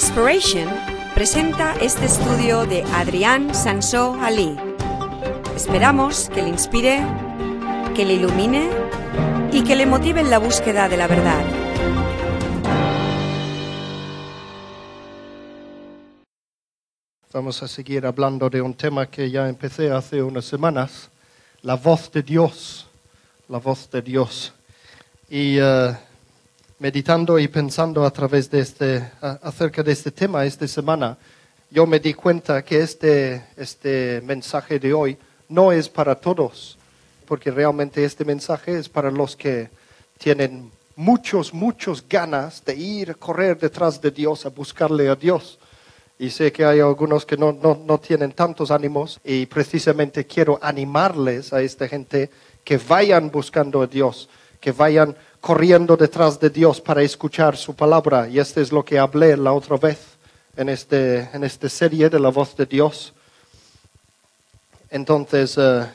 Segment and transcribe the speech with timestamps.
[0.00, 0.66] Inspiration
[1.14, 4.56] presenta este estudio de Adrián Sansó Ali.
[5.54, 7.04] Esperamos que le inspire,
[7.94, 8.70] que le ilumine
[9.52, 11.44] y que le motive en la búsqueda de la verdad.
[17.34, 21.10] Vamos a seguir hablando de un tema que ya empecé hace unas semanas,
[21.60, 22.86] la voz de Dios,
[23.50, 24.54] la voz de Dios.
[25.28, 25.94] Y eh,
[26.80, 31.16] meditando y pensando a través de este, a- acerca de este tema esta semana,
[31.70, 35.16] yo me di cuenta que este, este mensaje de hoy
[35.50, 36.78] no es para todos,
[37.26, 39.68] porque realmente este mensaje es para los que
[40.18, 45.58] tienen muchos, muchos ganas de ir, correr detrás de Dios, a buscarle a Dios.
[46.18, 50.58] Y sé que hay algunos que no, no, no tienen tantos ánimos y precisamente quiero
[50.62, 52.30] animarles a esta gente
[52.64, 54.28] que vayan buscando a Dios,
[54.60, 58.28] que vayan corriendo detrás de Dios para escuchar su palabra.
[58.28, 59.98] Y esto es lo que hablé la otra vez
[60.56, 63.12] en, este, en esta serie de la voz de Dios.
[64.90, 65.86] Entonces, eh,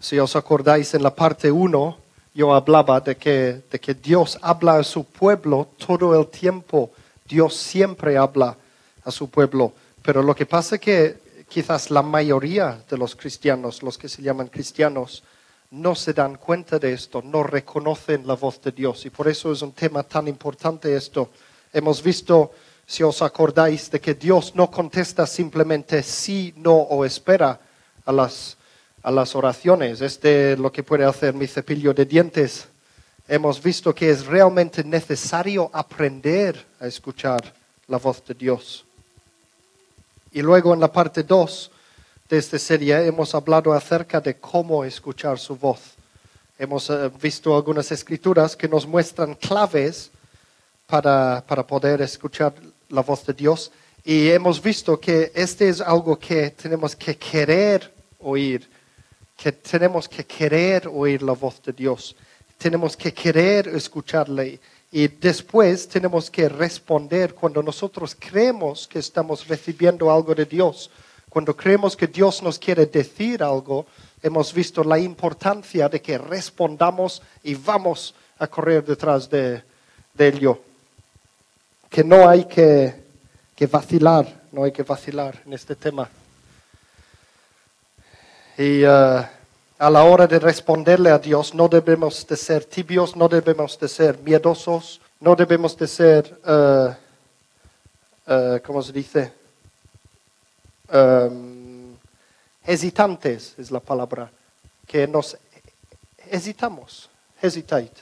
[0.00, 1.98] si os acordáis en la parte 1,
[2.34, 6.90] yo hablaba de que, de que Dios habla a su pueblo todo el tiempo.
[7.26, 8.56] Dios siempre habla
[9.04, 9.72] a su pueblo.
[10.02, 14.20] Pero lo que pasa es que quizás la mayoría de los cristianos, los que se
[14.20, 15.22] llaman cristianos,
[15.74, 19.04] no se dan cuenta de esto, no reconocen la voz de Dios.
[19.06, 21.30] Y por eso es un tema tan importante esto.
[21.72, 22.52] Hemos visto,
[22.86, 27.58] si os acordáis, de que Dios no contesta simplemente sí, no o espera
[28.06, 28.56] a las,
[29.02, 30.00] a las oraciones.
[30.00, 32.68] Este es lo que puede hacer mi cepillo de dientes.
[33.26, 37.52] Hemos visto que es realmente necesario aprender a escuchar
[37.88, 38.84] la voz de Dios.
[40.30, 41.70] Y luego en la parte 2
[42.28, 45.80] de esta serie hemos hablado acerca de cómo escuchar su voz.
[46.58, 50.10] Hemos eh, visto algunas escrituras que nos muestran claves
[50.86, 52.54] para, para poder escuchar
[52.88, 53.70] la voz de Dios.
[54.04, 58.70] Y hemos visto que este es algo que tenemos que querer oír,
[59.36, 62.16] que tenemos que querer oír la voz de Dios,
[62.56, 64.60] tenemos que querer escucharle
[64.90, 70.90] y después tenemos que responder cuando nosotros creemos que estamos recibiendo algo de Dios,
[71.34, 73.86] cuando creemos que Dios nos quiere decir algo,
[74.22, 79.60] hemos visto la importancia de que respondamos y vamos a correr detrás de,
[80.14, 80.60] de ello
[81.90, 82.94] que no hay que,
[83.68, 86.08] vacilar, no hay que vacilar en este tema.
[88.56, 93.28] Y eh, a la hora de responderle a Dios no debemos de ser tibios, no
[93.28, 96.94] debemos de ser miedosos, no debemos de ser, eh,
[98.64, 99.43] ¿cómo se dice?
[100.88, 101.96] Em,
[102.64, 104.30] hesitantes es la palabra,
[104.86, 105.36] que nos
[106.30, 107.08] hesitamos,
[107.40, 107.92] hesitate.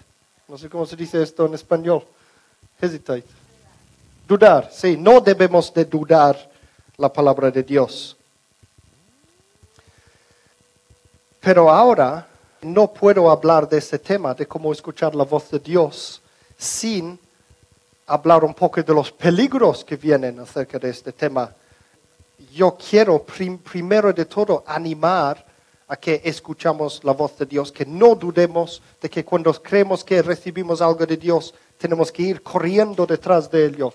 [0.48, 2.04] No sé cómo se dice esto en español.
[2.80, 3.24] Hesitate.
[4.26, 6.50] Dudar, sí, no debemos de dudar
[6.96, 8.16] la palabra de Dios.
[11.40, 12.26] Pero ahora
[12.62, 16.20] no puedo hablar de este tema, de cómo escuchar la voz de Dios,
[16.56, 17.18] sin
[18.06, 21.52] hablar un poco de los peligros que vienen acerca de este tema.
[22.50, 25.44] Yo quiero prim- primero de todo animar
[25.88, 30.22] a que escuchamos la voz de Dios, que no dudemos de que cuando creemos que
[30.22, 33.92] recibimos algo de Dios, tenemos que ir corriendo detrás de ello.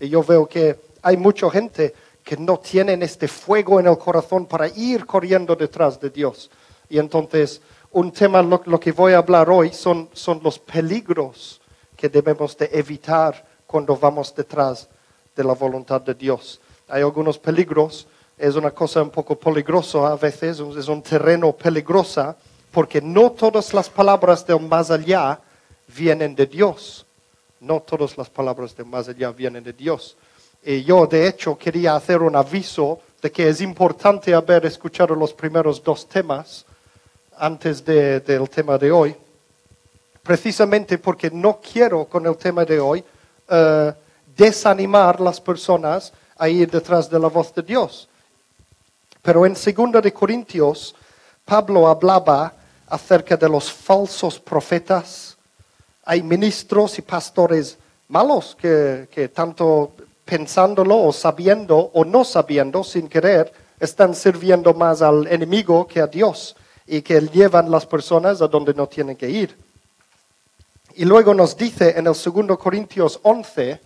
[0.00, 4.46] Y yo veo que hay mucha gente que no tienen este fuego en el corazón
[4.46, 6.50] para ir corriendo detrás de Dios.
[6.88, 7.60] Y entonces,
[7.92, 11.60] un tema, lo, lo que voy a hablar hoy son, son los peligros
[11.96, 14.88] que debemos de evitar cuando vamos detrás
[15.36, 16.60] de la voluntad de Dios.
[16.88, 18.06] Hay algunos peligros,
[18.38, 22.36] es una cosa un poco peligrosa a veces, es un terreno peligrosa,
[22.70, 25.40] porque no todas las palabras del más allá
[25.88, 27.04] vienen de Dios.
[27.60, 30.16] No todas las palabras del más allá vienen de Dios.
[30.62, 35.32] Y yo, de hecho, quería hacer un aviso de que es importante haber escuchado los
[35.32, 36.66] primeros dos temas
[37.38, 39.16] antes de- del tema de hoy,
[40.22, 43.04] precisamente porque no quiero con el tema de hoy
[43.48, 43.92] eh,
[44.36, 48.08] desanimar las personas a ir detrás de la voz de Dios.
[49.22, 50.94] Pero en 2 de Corintios,
[51.44, 52.52] Pablo hablaba
[52.88, 55.36] acerca de los falsos profetas.
[56.04, 57.78] Hay ministros y pastores
[58.08, 59.92] malos que, que tanto
[60.24, 66.06] pensándolo o sabiendo o no sabiendo, sin querer, están sirviendo más al enemigo que a
[66.06, 66.56] Dios
[66.86, 69.56] y que llevan las personas a donde no tienen que ir.
[70.94, 73.80] Y luego nos dice en el 2 Corintios 11,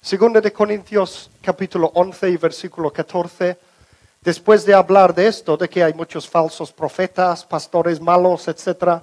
[0.00, 3.58] 2 de Corintios capítulo 11 y versículo 14,
[4.22, 9.02] después de hablar de esto, de que hay muchos falsos profetas, pastores malos, etc.,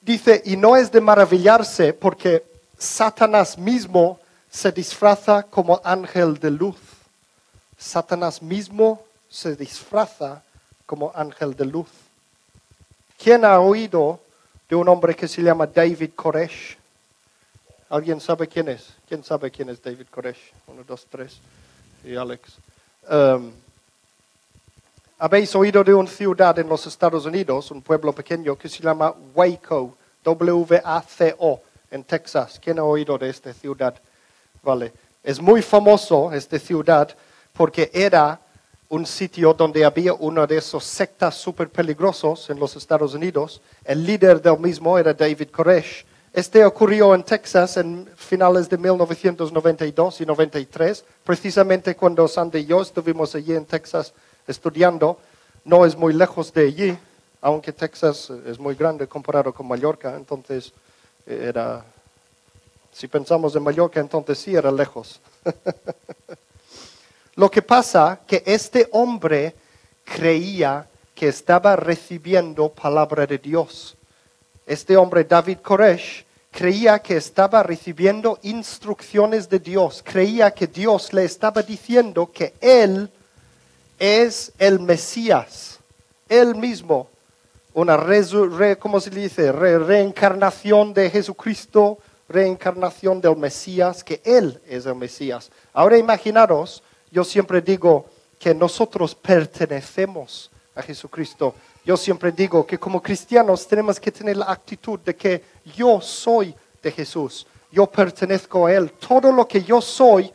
[0.00, 2.44] dice, y no es de maravillarse porque
[2.78, 4.20] Satanás mismo
[4.50, 6.76] se disfraza como ángel de luz.
[7.78, 10.42] Satanás mismo se disfraza
[10.84, 11.88] como ángel de luz.
[13.18, 14.20] ¿Quién ha oído
[14.68, 16.76] de un hombre que se llama David Koresh?
[17.92, 18.88] ¿Alguien sabe quién es?
[19.06, 20.38] ¿Quién sabe quién es David Koresh?
[20.66, 21.38] Uno, dos, tres.
[22.02, 22.54] Y Alex.
[23.06, 23.52] Um,
[25.18, 29.14] ¿Habéis oído de una ciudad en los Estados Unidos, un pueblo pequeño que se llama
[29.34, 29.94] Waco?
[30.24, 31.60] W-A-C-O,
[31.90, 32.58] en Texas.
[32.64, 33.94] ¿Quién ha oído de esta ciudad?
[34.62, 34.90] Vale.
[35.22, 37.14] Es muy famoso esta ciudad
[37.52, 38.40] porque era
[38.88, 43.60] un sitio donde había uno de esos sectas súper peligrosos en los Estados Unidos.
[43.84, 46.06] El líder del mismo era David Koresh.
[46.32, 52.80] Este ocurrió en Texas en finales de 1992 y 93, precisamente cuando Sandy y yo
[52.80, 54.14] estuvimos allí en Texas
[54.46, 55.18] estudiando.
[55.66, 56.98] No es muy lejos de allí,
[57.42, 60.72] aunque Texas es muy grande comparado con Mallorca, entonces
[61.26, 61.84] eh, era,
[62.90, 65.20] si pensamos en Mallorca, entonces sí era lejos.
[67.34, 69.54] Lo que pasa que este hombre
[70.02, 73.96] creía que estaba recibiendo palabra de Dios.
[74.66, 81.24] Este hombre, David Koresh, creía que estaba recibiendo instrucciones de Dios, creía que Dios le
[81.24, 83.10] estaba diciendo que él
[83.98, 85.78] es el Mesías,
[86.28, 87.08] él mismo,
[87.74, 87.98] una
[88.78, 89.50] ¿cómo se dice?
[89.50, 91.98] reencarnación de Jesucristo,
[92.28, 95.50] reencarnación del Mesías, que Él es el Mesías.
[95.72, 98.06] Ahora imaginaros, yo siempre digo
[98.38, 101.54] que nosotros pertenecemos a Jesucristo.
[101.84, 105.42] Yo siempre digo que como cristianos tenemos que tener la actitud de que
[105.76, 108.92] yo soy de Jesús, yo pertenezco a Él.
[108.92, 110.30] Todo lo que yo soy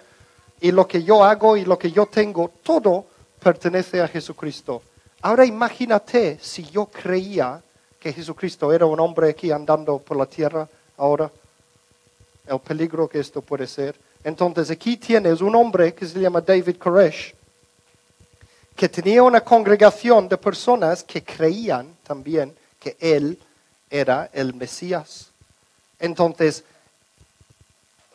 [0.60, 3.06] y lo que yo hago y lo que yo tengo, todo
[3.42, 4.82] pertenece a Jesucristo.
[5.22, 7.62] Ahora imagínate si yo creía
[8.00, 10.68] que Jesucristo era un hombre aquí andando por la tierra
[10.98, 11.32] ahora,
[12.48, 13.96] el peligro que esto puede ser.
[14.24, 17.34] Entonces aquí tienes un hombre que se llama David Koresh,
[18.78, 23.40] que tenía una congregación de personas que creían también que él
[23.90, 25.32] era el Mesías.
[26.00, 26.64] Entonces,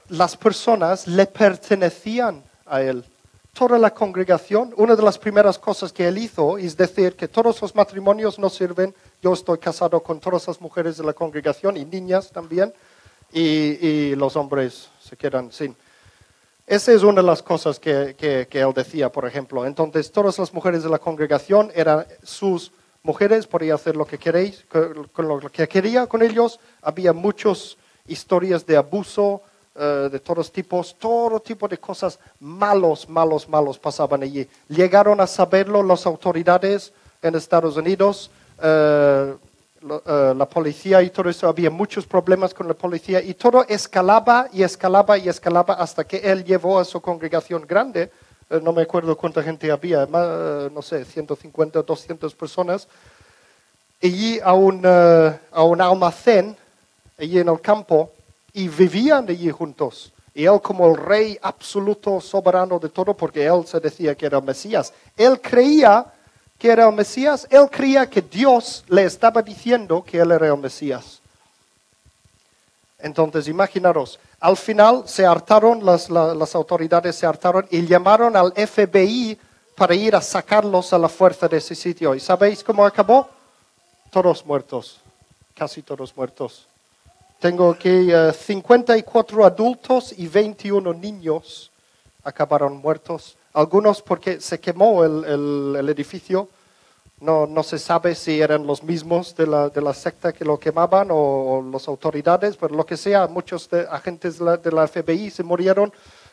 [0.08, 3.04] las personas le pertenecían a él
[3.52, 7.60] toda la congregación, una de las primeras cosas que él hizo es decir que todos
[7.60, 8.94] los matrimonios no sirven.
[9.20, 12.72] Yo estoy casado con todas las mujeres de la congregación y niñas también,
[13.32, 15.74] y, los hombres se quedan sin.
[16.72, 19.66] Esa es una de las cosas que, él decía, por ejemplo.
[19.66, 22.72] Entonces, todas las mujeres de la congregación eran sus
[23.02, 24.64] mujeres, podía hacer lo que queréis,
[25.12, 26.58] con lo que quería con ellos.
[26.80, 27.76] Había muchas
[28.06, 29.42] historias de abuso,
[29.74, 34.48] eh, de todos tipos, todo tipo de cosas malos, malos, malos pasaban allí.
[34.68, 38.30] Llegaron a saberlo las autoridades en Estados Unidos,
[39.82, 41.48] eh, eh, la policía y todo eso.
[41.48, 46.18] Había muchos problemas con la policía y todo escalaba y escalaba y escalaba hasta que
[46.18, 48.10] él llevó a su congregación grande.
[48.62, 52.86] no me acuerdo cuánta gente había, no sé, 150, 200 personas.
[54.02, 56.56] Allí a un, a un almacén,
[57.18, 58.10] allí en el campo,
[58.52, 60.12] y vivían allí juntos.
[60.34, 64.40] Y él como el rey absoluto, soberano de todo, porque él se decía que era
[64.40, 64.92] Mesías.
[65.16, 66.06] Él creía
[66.62, 70.56] que era el Mesías, él creía que Dios le estaba diciendo que él era el
[70.56, 71.20] Mesías.
[73.00, 79.36] Entonces, imaginaros, al final se hartaron, las, autoridades se hartaron y llamaron al FBI
[79.74, 82.14] para ir a sacarlos a la fuerza de ese sitio.
[82.14, 83.28] ¿Y sabéis cómo acabó?
[84.12, 85.00] Todos muertos,
[85.56, 86.68] casi todos muertos.
[87.40, 88.06] Tengo aquí
[88.38, 91.72] 54 adultos y 21 niños
[92.22, 93.36] acabaron muertos.
[93.54, 96.48] Algunos porque se quemó el, edificio.
[97.20, 100.58] No, no, se sabe si eran los mismos de la, de la secta que lo
[100.58, 105.30] quemaban o, las autoridades, pero lo que sea, muchos agentes de la, de la, FBI
[105.30, 105.92] se murieron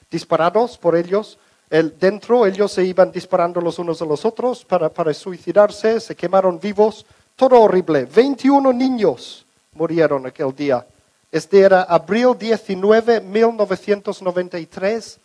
[0.10, 1.38] disparados por ellos.
[1.70, 6.16] El, dentro ellos se iban disparando los unos a los otros para, para suicidarse, se
[6.16, 7.06] quemaron vivos.
[7.36, 8.06] Todo horrible.
[8.06, 10.86] 21 niños murieron aquel día.
[11.32, 15.20] Este era abril 19, 1993,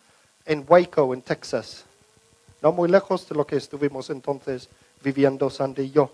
[0.45, 1.84] en Waco, en Texas.
[2.61, 4.69] No muy lejos de lo que estuvimos entonces
[5.03, 6.09] viviendo Sandy y yo.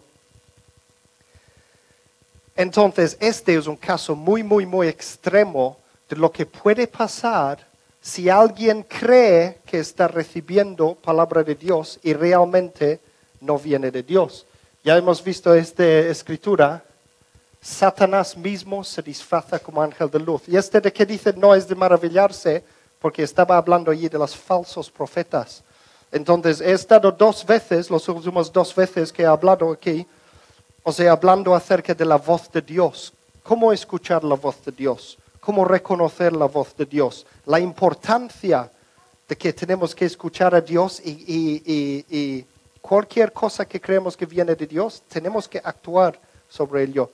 [2.56, 5.78] Entonces, este es un caso muy, muy, muy extremo
[6.10, 7.66] de lo que puede pasar
[8.02, 13.00] si alguien cree que está recibiendo palabra de Dios y realmente
[13.40, 14.46] no viene de Dios.
[14.84, 16.84] Ya hemos visto esta escritura
[17.62, 20.42] Satanás mismo se disfraza como ángel de luz.
[20.48, 22.64] Y este de que dice no es de maravillarse,
[23.00, 25.64] porque estaba hablando allí de los falsos profetas.
[26.12, 30.06] Entonces, he estado dos veces, las últimas dos veces que he hablado aquí,
[30.84, 33.14] o sea, hablando acerca de la voz de Dios.
[33.44, 35.18] ¿Cómo escuchar la voz de Dios?
[35.42, 38.72] cómo reconocer la voz de Dios, la importancia
[39.28, 41.26] de que tenemos que escuchar a Dios y-
[42.08, 42.46] y
[42.80, 47.10] cualquier cosa que creemos que viene de Dios, tenemos que actuar sobre ello.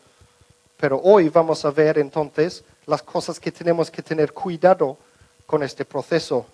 [0.75, 4.97] Pero hoy vamos a ver entonces las cosas que tenemos que tener cuidado
[5.45, 6.45] con este proceso.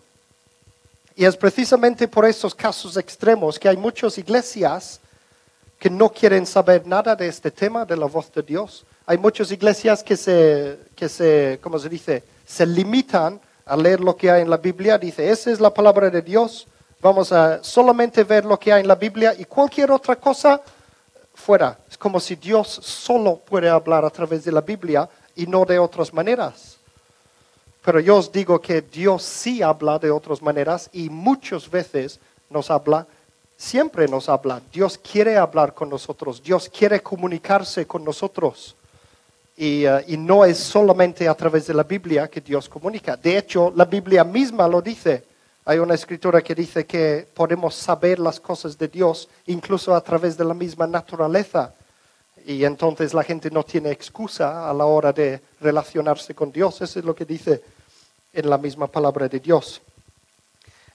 [1.16, 5.00] Y es precisamente por estos casos extremos que hay muchas iglesias
[5.78, 8.86] que no quieren saber nada de este tema de la voz de Dios.
[9.06, 12.24] Hay muchas iglesias que se, que se, ¿cómo se dice?
[12.46, 14.98] Se limitan a leer lo que hay en la Biblia.
[14.98, 16.68] Dice, esa es la palabra de Dios.
[17.02, 20.62] Vamos a solamente ver lo que hay en la Biblia y cualquier otra cosa
[21.34, 21.78] fuera.
[21.90, 25.78] Es como si Dios solo puede hablar a través de la Biblia y no de
[25.80, 26.73] otras maneras.
[27.84, 32.72] Pero yo os digo que Dios sí habla de otras maneras y muchas veces nos
[32.72, 33.06] habla,
[33.58, 34.62] siempre nos habla.
[34.72, 38.76] Dios quiere hablar con nosotros, Dios quiere comunicarse con nosotros.
[39.58, 43.18] Y, eh, y no es solamente a través de la Biblia que Dios comunica.
[43.18, 45.26] De hecho, la Biblia misma lo dice.
[45.66, 50.38] Hay una escritura que dice que podemos saber las cosas de Dios incluso a través
[50.38, 51.74] de la misma naturaleza.
[52.46, 56.82] Y entonces la gente no tiene excusa a la hora de relacionarse con Dios.
[56.82, 57.62] Eso es lo que dice
[58.34, 59.82] en la misma palabra de Dios.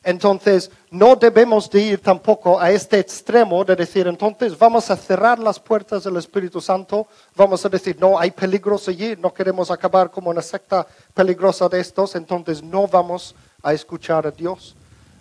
[0.05, 5.39] Entonces, no debemos de ir tampoco a este extremo de decir, entonces vamos a cerrar
[5.39, 10.11] las puertas del Espíritu Santo, vamos a decir, no, hay peligros allí, no queremos acabar
[10.11, 14.77] como una secta peligrosa de estos, entonces no vamos a escuchar a Dios,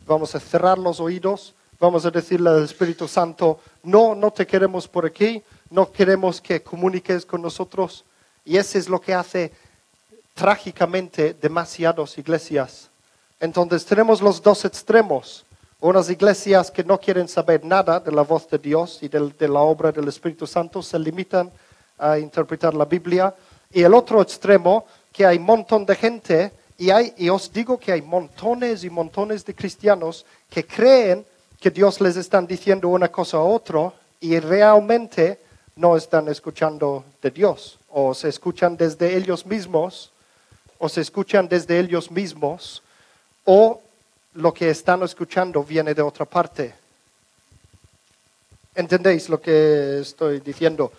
[0.05, 4.87] vamos a cerrar los oídos, vamos a decirle al Espíritu Santo, no, no te queremos
[4.87, 8.05] por aquí, no queremos que comuniques con nosotros.
[8.45, 9.51] Y eso es lo que hace
[10.37, 12.89] trágicamente demasiadas iglesias.
[13.39, 15.43] Entonces tenemos los dos extremos.
[15.79, 19.61] Unas iglesias que no quieren saber nada de la voz de Dios y de, la
[19.61, 21.51] obra del Espíritu Santo, se limitan
[21.97, 23.33] a interpretar la Biblia.
[23.73, 28.03] Y el otro extremo, que hay un montón de gente, y os digo que hay
[28.03, 31.25] montones y montones de cristianos que creen
[31.59, 35.39] que Dios les está diciendo una cosa a otro y realmente
[35.75, 37.79] no están escuchando de Dios.
[37.89, 40.11] O se escuchan desde ellos mismos,
[40.79, 42.81] o se escuchan desde ellos mismos,
[43.45, 43.81] o
[44.33, 46.73] lo que están escuchando viene de otra parte.
[48.75, 50.91] ¿Entendéis lo que estoy diciendo?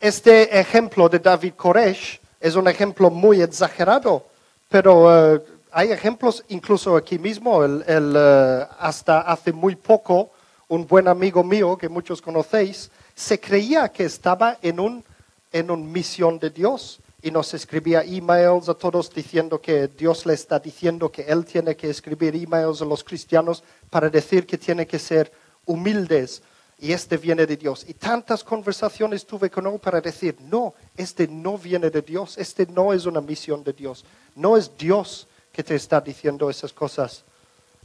[0.00, 4.26] Este ejemplo de David Koresh es un ejemplo muy exagerado,
[4.68, 5.40] pero eh,
[5.72, 7.64] hay ejemplos incluso aquí mismo.
[7.64, 10.30] El- el, eh, hasta hace muy poco,
[10.68, 15.04] un buen amigo mío que muchos conocéis se creía que estaba en un
[15.50, 20.34] en una misión de Dios y nos escribía emails a todos diciendo que Dios le
[20.34, 24.86] está diciendo que él tiene que escribir emails a los cristianos para decir que tiene
[24.86, 25.32] que ser
[25.66, 26.42] humildes
[26.78, 27.84] y este viene de Dios.
[27.88, 32.66] Y tantas conversaciones tuve con él para decir, no, este no viene de Dios, este
[32.66, 34.04] no es una misión de Dios,
[34.36, 37.24] no es Dios que te está diciendo esas cosas,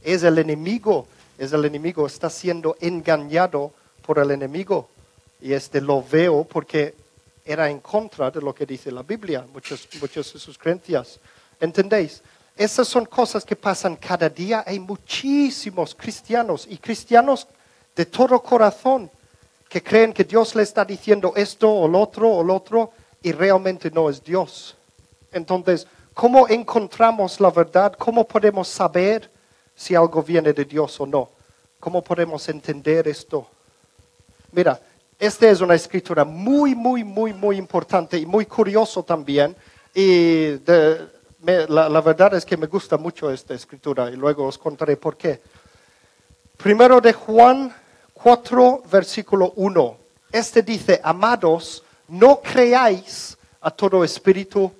[0.00, 3.72] es el enemigo, es el enemigo, está siendo engañado
[4.06, 4.88] por el enemigo.
[5.40, 6.94] Y este lo veo porque
[7.44, 11.20] era en contra de lo que dice la Biblia, muchas, muchas de sus creencias.
[11.60, 12.22] ¿Entendéis?
[12.56, 14.64] Esas son cosas que pasan cada día.
[14.66, 17.46] Hay muchísimos cristianos y cristianos
[17.94, 19.10] de todo corazón
[19.68, 23.32] que creen que Dios le está diciendo esto o lo otro o lo otro y
[23.32, 24.76] realmente no es Dios.
[25.32, 27.94] Entonces, ¿cómo encontramos la verdad?
[27.98, 29.28] ¿Cómo podemos saber
[29.74, 31.28] si algo viene de Dios o no?
[31.80, 33.48] ¿Cómo podemos entender esto?
[34.52, 34.80] Mira,
[35.24, 39.56] esta es una escritura muy, muy, muy, muy importante y muy curioso también.
[39.94, 40.58] Y
[41.68, 45.16] la, la verdad es que me gusta mucho esta escritura y luego os contaré por
[45.16, 45.40] qué.
[46.56, 47.74] Primero de Juan
[48.12, 49.96] 4, versículo 1.
[50.32, 54.72] Este dice, amados, no creáis a todo espíritu,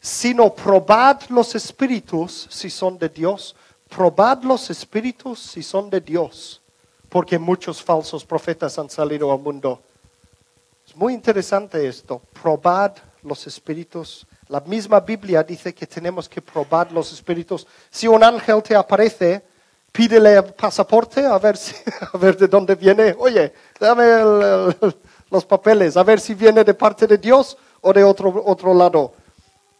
[0.00, 3.56] sino probad los espíritus si son de Dios.
[3.88, 6.60] Probad los espíritus si son de Dios,
[7.08, 9.82] porque muchos falsos profetas han salido al mundo.
[10.98, 12.20] Muy interesante esto.
[12.42, 12.90] Probad
[13.22, 14.26] los espíritus.
[14.48, 17.64] La misma Biblia dice que tenemos que probar los espíritus.
[17.88, 19.40] Si un ángel te aparece,
[19.92, 21.72] pídele el pasaporte a ver, si,
[22.12, 23.14] a ver de dónde viene.
[23.16, 24.74] Oye, dame
[25.30, 29.12] los papeles, a ver si viene de parte de Dios o de otro, otro lado.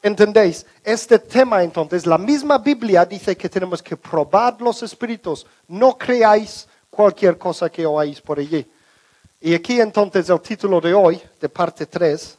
[0.01, 0.65] ¿Entendéis?
[0.85, 5.45] Este tema entonces, la misma Biblia dice que tenemos que probar los espíritus.
[5.67, 8.65] No creáis cualquier cosa que oáis por allí.
[9.41, 12.37] Y aquí entonces el título de hoy, de parte 3,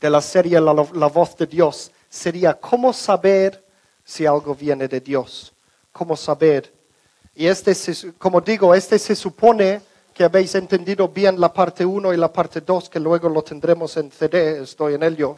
[0.00, 3.64] de la serie la, voz de Dios, sería ¿Cómo saber
[4.04, 5.52] si algo viene de Dios?
[5.92, 6.72] ¿Cómo saber?
[7.34, 9.80] Y este, se- como digo, este se supone
[10.12, 13.96] que habéis entendido bien la parte 1 y la parte 2, que luego lo tendremos
[13.96, 15.36] en CD, estoy en ello.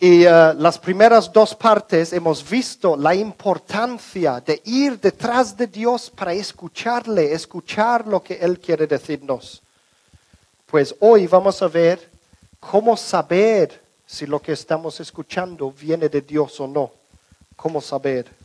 [0.00, 6.08] Y eh, las primeras dos partes hemos visto la importancia de ir detrás de Dios
[6.08, 9.60] para escucharle, escuchar lo que Él quiere decirnos.
[10.66, 12.08] Pues hoy vamos a ver
[12.60, 16.92] cómo saber si lo que estamos escuchando viene de Dios o no.
[17.56, 18.37] ¿Cómo saber?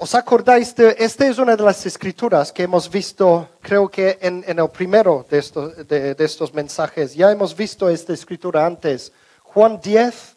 [0.00, 4.44] ¿Os acordáis de, esta es una de las escrituras que hemos visto, creo que en,
[4.46, 9.10] el primero de estos, de, estos mensajes, ya hemos visto esta escritura antes,
[9.42, 10.36] Juan 10,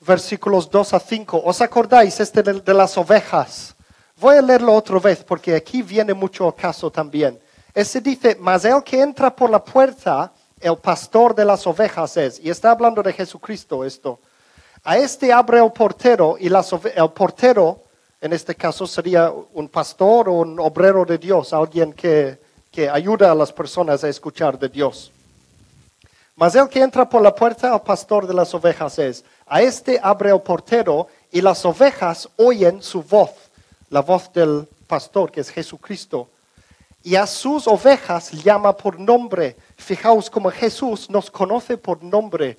[0.00, 1.40] versículos 2 a 5.
[1.42, 3.74] ¿Os acordáis este de, las ovejas?
[4.20, 7.40] Voy a leerlo otra vez porque aquí viene mucho caso también.
[7.72, 10.30] Ese dice, mas el que entra por la puerta,
[10.60, 14.20] el pastor de las ovejas es, y está hablando de Jesucristo esto.
[14.84, 17.84] A este abre el portero y las el portero
[18.22, 22.38] en este caso sería un pastor o un obrero de Dios, alguien que,
[22.70, 25.10] que ayuda a las personas a escuchar de Dios.
[26.36, 29.24] Mas el que entra por la puerta, el pastor de las ovejas es.
[29.44, 33.32] A este abre el portero y las ovejas oyen su voz,
[33.90, 36.28] la voz del pastor, que es Jesucristo.
[37.02, 39.56] Y a sus ovejas llama por nombre.
[39.76, 42.56] Fijaos como Jesús nos conoce por nombre,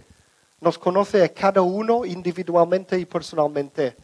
[0.60, 3.96] nos conoce a cada uno individualmente y personalmente.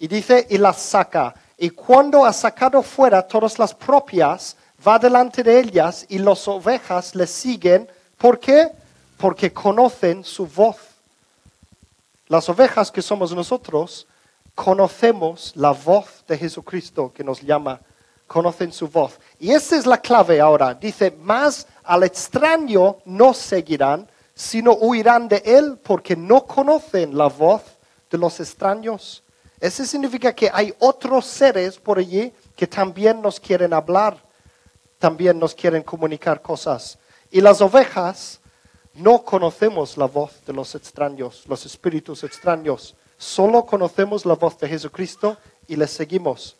[0.00, 1.34] Y dice, y las saca.
[1.58, 7.14] Y cuando ha sacado fuera todas las propias, va delante de ellas y las ovejas
[7.14, 7.86] le siguen.
[8.16, 8.72] ¿Por qué?
[9.18, 10.78] Porque conocen su voz.
[12.28, 14.06] Las ovejas que somos nosotros
[14.54, 17.78] conocemos la voz de Jesucristo que nos llama,
[18.26, 19.20] conocen su voz.
[19.38, 20.72] Y esa es la clave ahora.
[20.72, 27.60] Dice, más al extraño no seguirán, sino huirán de él porque no conocen la voz
[28.10, 29.22] de los extraños.
[29.60, 34.16] Eso significa que hay otros seres por allí que también nos quieren hablar,
[34.98, 36.98] también nos quieren comunicar cosas.
[37.30, 38.40] Y las ovejas
[38.94, 42.96] no conocemos la voz de los extraños, los espíritus extraños.
[43.18, 45.36] Solo conocemos la voz de Jesucristo
[45.68, 46.56] y le seguimos.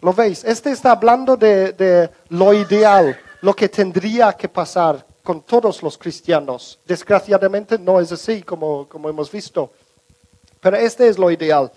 [0.00, 0.44] ¿Lo veis?
[0.44, 6.78] Este está hablando de, lo ideal, lo que tendría que pasar con todos los cristianos.
[6.86, 9.72] Desgraciadamente no es así como, como hemos visto.
[10.60, 11.70] Pero este es lo ideal.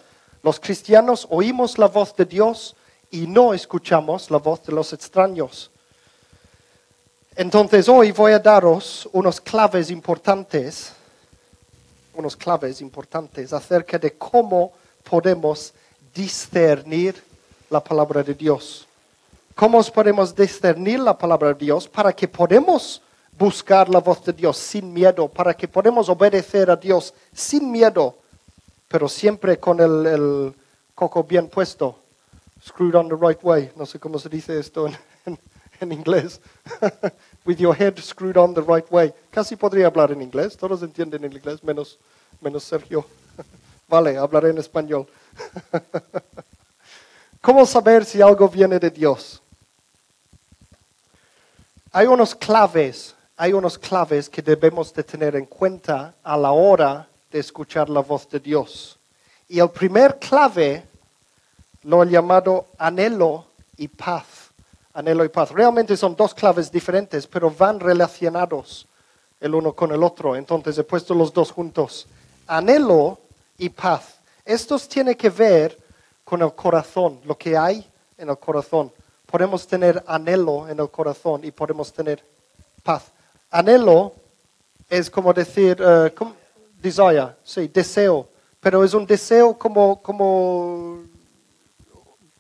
[0.44, 2.76] Los cristianos oímos la voz de Dios
[3.12, 5.72] y no escuchamos la voz de los extraños.
[7.36, 10.92] Entonces hoy voy a daros unos claves importantes,
[12.16, 14.74] unos claves importantes acerca de cómo
[15.04, 15.74] podemos
[16.14, 17.24] discernir
[17.70, 18.88] la palabra de Dios.
[19.56, 23.02] ¿Cómo podemos discernir la palabra de Dios para que podamos
[23.38, 28.16] buscar la voz de Dios sin miedo, para que podamos obedecer a Dios sin miedo?
[28.88, 30.54] Pero siempre con el,
[30.96, 32.00] coco bien puesto,
[32.66, 33.72] screwed on the right way.
[33.76, 34.88] No sé cómo se dice esto
[35.80, 36.42] en, inglés.
[37.46, 39.14] With your head screwed on the right way.
[39.30, 42.00] Casi podría hablar en inglés, todos entienden en inglés, menos,
[42.42, 43.06] menos Sergio.
[43.88, 45.08] vale, hablaré en español.
[47.42, 49.42] ¿Cómo saber si algo viene de Dios?
[51.92, 57.08] Hay unos claves, hay unos claves que debemos de tener en cuenta a la hora
[57.32, 58.98] de escuchar la voz de Dios.
[59.50, 60.84] Y el primer clave
[61.84, 63.46] lo he llamado anhelo
[63.78, 64.26] y paz.
[64.94, 65.52] Anhelo y paz.
[65.52, 68.88] Realmente son dos claves diferentes, pero van relacionados
[69.40, 70.36] el uno con el otro.
[70.36, 72.08] Entonces he puesto los dos juntos.
[72.48, 73.20] Anhelo
[73.58, 74.16] y paz.
[74.44, 75.78] Estos tienen que ver
[76.24, 77.86] con el corazón, lo que hay
[78.18, 78.92] en el corazón.
[79.26, 82.24] Podemos tener anhelo en el corazón y podemos tener
[82.84, 83.04] paz.
[83.52, 84.14] Anhelo
[84.90, 86.14] es como decir, eh,
[86.82, 91.04] desire, sí, deseo, pero es un deseo como, como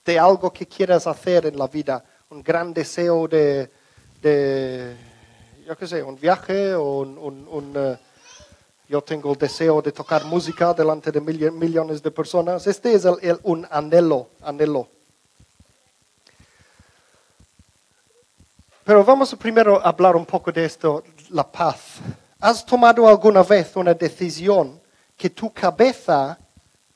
[0.04, 3.70] de algo que quieras hacer en la vida, un gran deseo de,
[4.22, 4.96] de
[5.68, 7.98] yo qué sé, un viaje o un, eh,
[8.88, 12.66] yo tengo el deseo de tocar música delante de millones de personas.
[12.68, 14.88] Este es el, un anhelo, anhelo.
[18.86, 22.00] Pero vamos primero a hablar un poco de esto, la paz.
[22.40, 24.80] ¿Has tomado alguna vez una decisión
[25.18, 26.38] que tu cabeza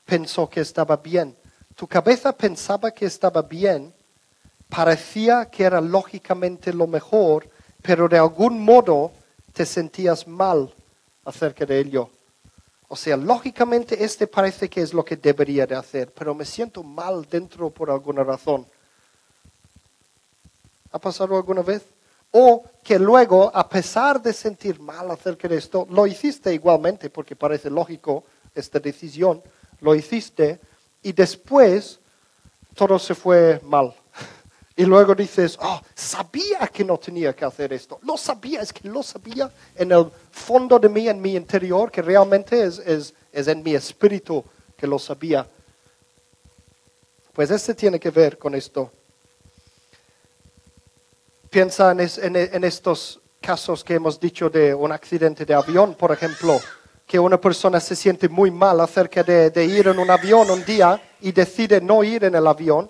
[0.04, 1.36] pensó que estaba bien?
[1.74, 3.92] Tu cabeza pensaba que estaba bien,
[4.68, 7.48] parecía que era lógicamente lo mejor,
[7.82, 9.10] pero de algún modo
[9.52, 10.72] te sentías mal
[11.24, 12.08] acerca de ello.
[12.86, 16.84] O sea, lógicamente este parece que es lo que debería de hacer, pero me siento
[16.84, 18.64] mal dentro por alguna razón.
[20.92, 21.82] ¿Ha pasado alguna vez?
[22.32, 27.36] O que luego, a pesar de sentir mal acerca de esto, lo hiciste igualmente, porque
[27.36, 29.42] parece lógico esta decisión,
[29.80, 30.58] lo hiciste
[31.02, 32.00] y después
[32.74, 33.94] todo se fue mal.
[34.74, 38.00] Y luego dices, oh, sabía que no tenía que hacer esto.
[38.04, 42.00] Lo sabía, es que lo sabía en el fondo de mí, en mi interior, que
[42.00, 44.42] realmente es, es, es en mi espíritu
[44.74, 45.46] que lo sabía.
[47.34, 48.90] Pues este tiene que ver con esto.
[51.52, 56.10] Piensa en, es- en- estos casos que hemos dicho de un accidente de avión, por
[56.10, 56.58] ejemplo,
[57.06, 60.64] que una persona se siente muy mal acerca de, de ir en un avión un
[60.64, 62.88] día y decide no ir en el avión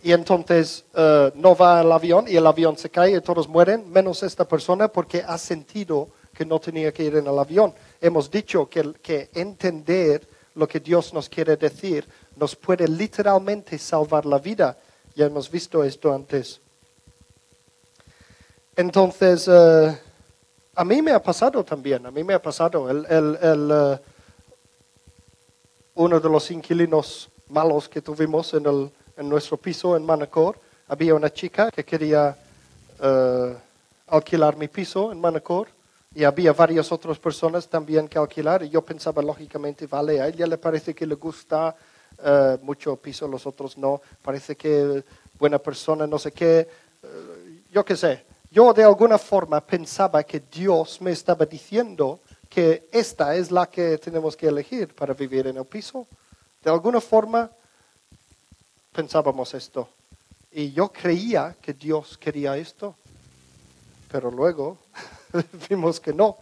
[0.00, 3.90] y entonces eh, no va al avión y el avión se cae y todos mueren,
[3.90, 7.74] menos esta persona porque ha sentido que no tenía que ir en el avión.
[8.00, 10.24] Hemos dicho que, que entender
[10.54, 14.78] lo que Dios nos quiere decir nos puede literalmente salvar la vida.
[15.16, 16.60] Ya hemos visto esto antes.
[18.76, 19.96] Entonces, eh,
[20.74, 22.90] a mí me ha pasado también, a mí me ha pasado.
[22.90, 23.98] El, el- el, eh,
[25.94, 30.58] uno de los inquilinos malos que tuvimos en, el- en nuestro piso en Manacor,
[30.88, 32.36] había una chica que quería
[33.00, 33.54] eh,
[34.08, 35.68] alquilar mi piso en Manacor
[36.14, 40.46] y había varias otras personas también que alquilar y yo pensaba lógicamente, vale, a ella
[40.46, 41.74] le parece que le gusta
[42.24, 45.04] eh, mucho piso, los otros no, parece que
[45.38, 46.68] buena persona, no sé qué,
[47.02, 48.33] eh, yo qué sé.
[48.54, 53.98] Yo de alguna forma pensaba que Dios me estaba diciendo que esta es la que
[53.98, 56.06] tenemos que elegir para vivir en el piso.
[56.62, 57.50] De alguna forma
[58.92, 59.88] pensábamos esto.
[60.52, 62.94] Y yo creía que Dios quería esto,
[64.08, 64.78] pero luego
[65.68, 66.36] vimos que no.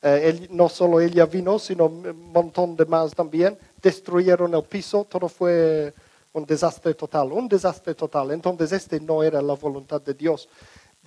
[0.00, 3.58] Eh, él- no solo ella vino, sino un montón de más también.
[3.82, 5.92] Destruyeron el piso, todo fue
[6.32, 8.30] un desastre total, un desastre total.
[8.30, 10.48] Entonces este no era la voluntad de Dios.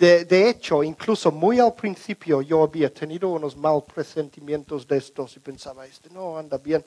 [0.01, 5.39] De, hecho, incluso muy al principio yo había tenido unos mal presentimientos de estos y
[5.39, 6.83] pensaba, este no anda bien.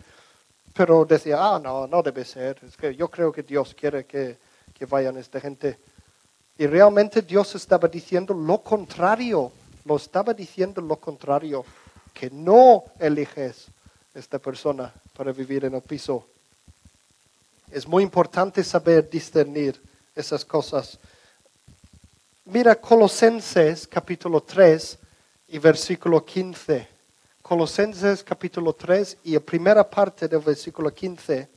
[0.73, 2.59] Pero decía, ah, no, no debe ser.
[2.67, 4.37] Es que yo creo que Dios quiere que,
[4.77, 5.79] que vayan esta gente.
[6.59, 9.53] Y realmente Dios estaba diciendo lo contrario.
[9.85, 11.65] Lo estaba diciendo lo contrario.
[12.13, 13.69] Que no eliges
[14.13, 16.27] esta persona para vivir en el piso.
[17.71, 19.81] Es muy importante saber discernir
[20.17, 20.99] esas cosas.
[22.47, 24.99] Mira Colosenses capítulo 3
[25.49, 26.87] y versículo 15.
[27.41, 31.49] Colosenses capítulo 3 y la primera parte del versículo 15.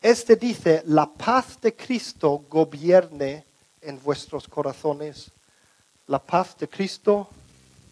[0.00, 3.44] Este dice, la paz de Cristo gobierne
[3.82, 5.30] en vuestros corazones.
[6.06, 7.28] La paz de Cristo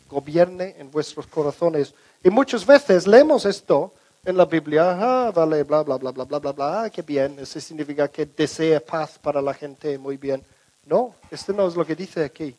[0.08, 1.92] gobierne en vuestros corazones.
[2.24, 3.92] Y muchas veces leemos esto
[4.24, 7.60] en la Biblia, ah, vale, bla, bla, bla, bla, bla, bla, bla, qué bien, eso
[7.60, 10.42] significa que desea paz para la gente, muy bien.
[10.85, 12.57] No, esto no es lo que dice aquí.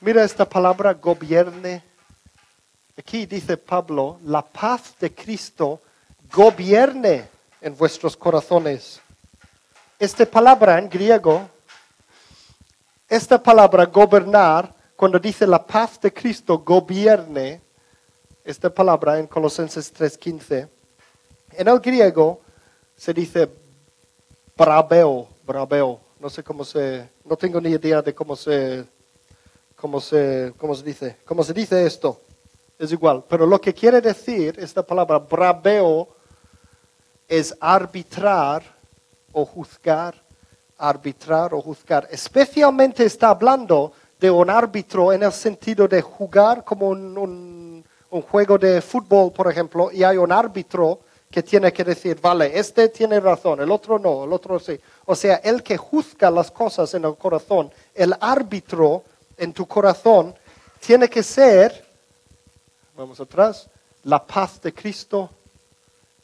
[0.00, 1.82] Mira esta palabra gobierne.
[2.98, 5.80] Aquí dice Pablo, la paz de Cristo
[6.32, 7.28] gobierne
[7.60, 9.00] en vuestros corazones.
[9.98, 11.48] Esta palabra en griego,
[13.08, 17.60] esta palabra gobernar, cuando dice la paz de Cristo gobierne,
[18.44, 20.68] esta palabra en Colosenses 3:15,
[21.52, 22.40] en el griego
[22.96, 23.48] se dice
[24.56, 26.05] brabeo, brabeo.
[26.20, 28.86] No sé cómo se, no tengo ni idea de cómo se,
[29.76, 32.20] cómo se, cómo se dice, cómo se dice esto.
[32.78, 36.08] Es igual, pero lo que quiere decir esta palabra brabeo
[37.28, 38.62] es arbitrar
[39.32, 40.14] o juzgar,
[40.78, 42.06] arbitrar o juzgar.
[42.10, 48.22] Especialmente está hablando de un árbitro en el sentido de jugar como un, un- un
[48.22, 52.88] juego de fútbol, por ejemplo, y hay un árbitro que tiene que decir, vale, este
[52.88, 54.78] tiene razón, el otro no, el otro sí.
[55.04, 59.02] O sea, el que juzga las cosas en el corazón, el árbitro
[59.36, 60.34] en tu corazón,
[60.80, 61.84] tiene que ser,
[62.96, 63.68] vamos atrás,
[64.04, 65.30] la paz de Cristo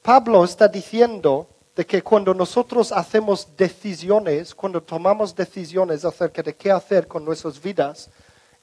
[0.02, 6.72] Pablo está diciendo de que cuando nosotros hacemos decisiones, cuando tomamos decisiones acerca de qué
[6.72, 8.10] hacer con nuestras vidas,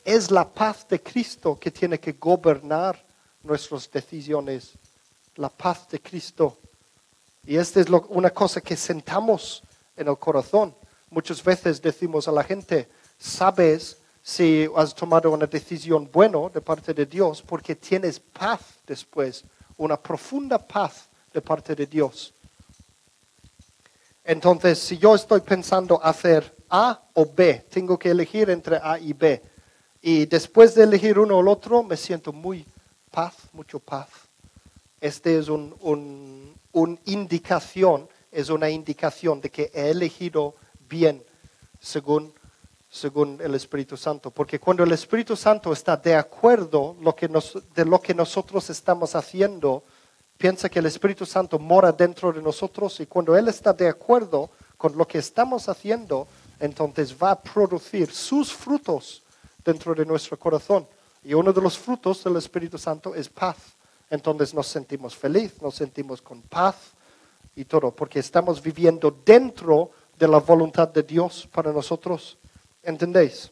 [0.04, 3.02] es la paz de Cristo que tiene que gobernar
[3.42, 4.74] nuestras decisiones.
[5.40, 6.58] La paz de Cristo.
[7.46, 9.64] Y esta es una cosa que sentamos
[9.96, 10.76] en el corazón.
[11.10, 16.94] Muchas veces decimos a la gente, sabes si has tomado una decisión buena de parte
[16.94, 19.46] de Dios porque tienes paz después,
[19.78, 22.34] una profunda paz de parte de Dios.
[24.26, 29.14] Entonces, si yo estoy pensando hacer A o B, tengo que elegir entre A y
[29.14, 29.42] B.
[30.02, 32.66] Y después de elegir uno o el otro, me siento muy
[33.10, 34.29] paz, mucho paz.
[35.02, 40.56] Este es un, un- indicación, es una indicación de que he elegido
[40.90, 41.24] bien
[41.80, 42.34] según,
[42.90, 44.32] según el Espíritu Santo.
[44.32, 47.28] Porque cuando el Espíritu Santo está de acuerdo lo que
[47.76, 49.84] de lo que nosotros estamos haciendo,
[50.38, 54.50] piensa que el Espíritu Santo mora dentro de nosotros y cuando Él está de acuerdo
[54.78, 56.28] con lo que estamos haciendo,
[56.60, 59.24] entonces va a producir sus frutos
[59.66, 60.88] dentro de nuestro corazón.
[61.24, 63.58] Y uno de los frutos del Espíritu Santo es paz.
[64.10, 66.76] Entonces nos sentimos feliz, nos sentimos con paz
[67.56, 72.38] y todo, porque estamos viviendo dentro de la voluntad de Dios para nosotros.
[72.82, 73.52] ¿Entendéis?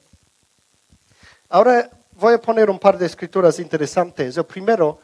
[1.50, 4.36] Ahora voy a poner un par de escrituras interesantes.
[4.38, 5.00] El primero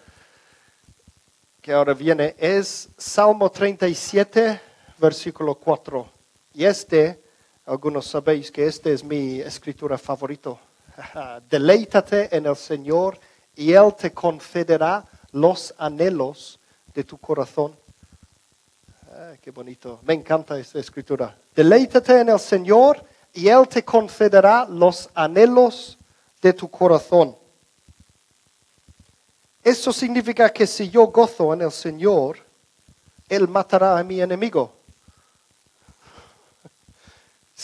[1.62, 4.60] que ahora viene es Salmo 37,
[4.98, 6.10] versículo 4.
[6.56, 7.24] Y este,
[7.66, 10.60] algunos sabéis que este es mi escritura favorito.
[11.50, 13.18] Deleítate en el Señor
[13.56, 16.60] y Él te concederá los anhelos
[16.94, 17.76] de tu corazón.
[19.12, 20.00] Ah, qué bonito.
[20.04, 21.38] Me encanta esta escritura.
[21.54, 25.98] Deleítate en el Señor y Él te concederá los anhelos
[26.42, 27.36] de tu corazón.
[29.64, 32.38] Eso significa que si yo gozo en el Señor,
[33.30, 34.74] Él matará a mi enemigo.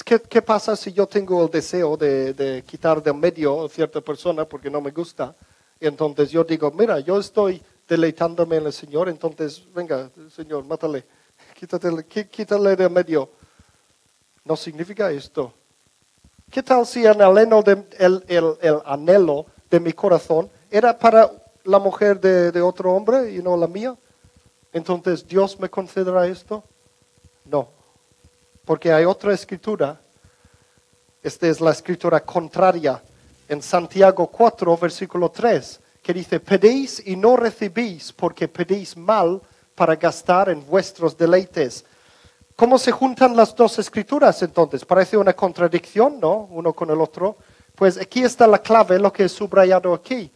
[0.05, 3.99] ¿Qué, qué pasa si yo tengo el deseo de, de, quitar del medio a cierta
[3.99, 5.35] persona porque no me gusta?
[5.79, 11.05] Entonces yo digo, mira, yo estoy deleitándome en el Señor, entonces venga, Señor, mátale,
[11.55, 13.29] quítale, quítale del medio.
[14.43, 15.53] No significa esto.
[16.51, 17.85] ¿Qué tal si el anhelo de,
[19.69, 21.31] de mi corazón era para
[21.63, 23.95] la mujer de, otro hombre y no la mía?
[24.73, 26.63] Entonces, ¿Dios me concederá esto?
[27.45, 27.69] No.
[28.65, 30.01] Porque hay otra escritura.
[31.21, 33.03] Esta es la escritura contraria
[33.49, 39.41] en Santiago 4, versículo 3, que dice, pedéis y no recibís porque pedéis mal
[39.75, 41.83] para gastar en vuestros deleites.
[42.55, 44.85] ¿Cómo se juntan las dos escrituras entonces?
[44.85, 46.47] Parece una contradicción, ¿no?
[46.51, 47.37] Uno con el otro.
[47.75, 50.31] Pues aquí está la clave, lo que he subrayado aquí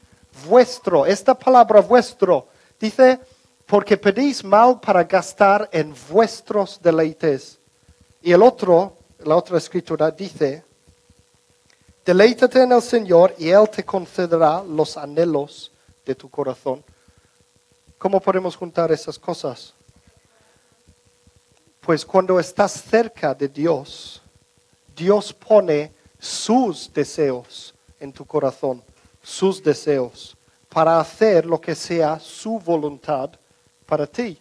[0.48, 1.06] vuestro.
[1.06, 2.48] Esta palabra vuestro
[2.80, 3.20] dice,
[3.66, 7.60] porque pedís mal para gastar en vuestros deleites.
[8.22, 10.64] Y el otro, la otra escritura dice,
[12.06, 15.72] deleítate en el Señor y Él te concederá los anhelos
[16.06, 16.84] de tu corazón.
[17.98, 19.74] ¿Cómo podemos juntar esas cosas?
[21.80, 24.22] Pues cuando estás cerca de Dios,
[24.96, 28.84] Dios pone sus deseos en tu corazón
[29.24, 30.36] sus deseos,
[30.70, 33.32] para hacer lo que sea su voluntad
[33.86, 34.38] para ti.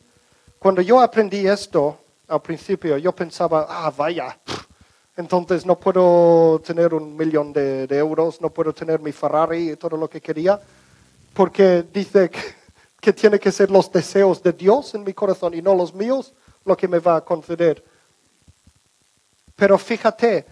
[0.58, 4.38] Cuando yo aprendí esto al principio, yo pensaba, ah, vaya,
[5.16, 9.96] entonces no puedo tener un millón de, euros, no puedo tener mi Ferrari y todo
[9.96, 10.60] lo que quería,
[11.34, 12.40] porque dice que,
[13.00, 16.34] que tiene que ser los deseos de Dios en mi corazón y no los míos
[16.64, 17.84] lo que me va a conceder.
[19.56, 20.46] Pero fíjate,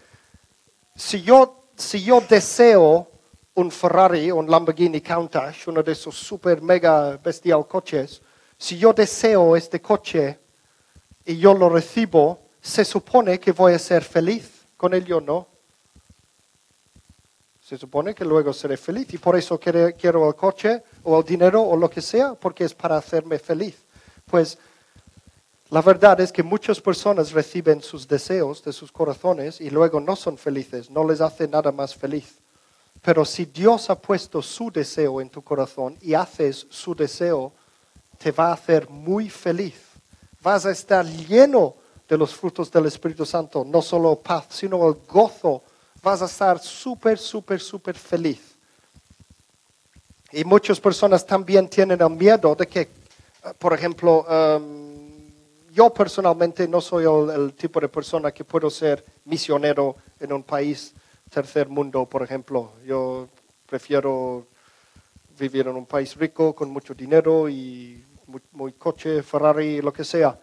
[0.94, 3.08] si yo, si yo deseo
[3.54, 8.20] un Ferrari, un Lamborghini Countach, uno de esos super mega bestial coches,
[8.58, 10.38] si yo deseo este coche
[11.24, 15.46] y yo lo recibo, se supone que voy a ser feliz con ello, ¿no?
[17.62, 21.62] Se supone que luego seré feliz y por eso quiero el coche o el dinero
[21.62, 23.76] o lo que sea, porque es para hacerme feliz.
[24.26, 24.58] Pues
[25.70, 30.16] la verdad es que muchas personas reciben sus deseos de sus corazones y luego no
[30.16, 32.38] son felices, no les hace nada más feliz.
[33.02, 37.52] Pero si Dios ha puesto su deseo en tu corazón y haces su deseo,
[38.18, 39.76] te va a hacer muy feliz.
[40.42, 41.76] Vas a estar lleno
[42.10, 45.62] de los frutos del Espíritu Santo, no solo paz, sino el gozo.
[46.02, 48.56] Vas a estar súper, súper, súper feliz.
[50.32, 52.88] Y muchas personas también tienen el miedo de que,
[53.58, 55.30] por ejemplo, um,
[55.72, 60.92] yo personalmente no soy el tipo de persona que puedo ser misionero en un país
[61.30, 62.72] tercer mundo, por ejemplo.
[62.84, 63.28] Yo
[63.66, 64.46] prefiero
[65.38, 68.04] vivir en un país rico, con mucho dinero y
[68.52, 70.36] muy, coche, Ferrari, lo que sea.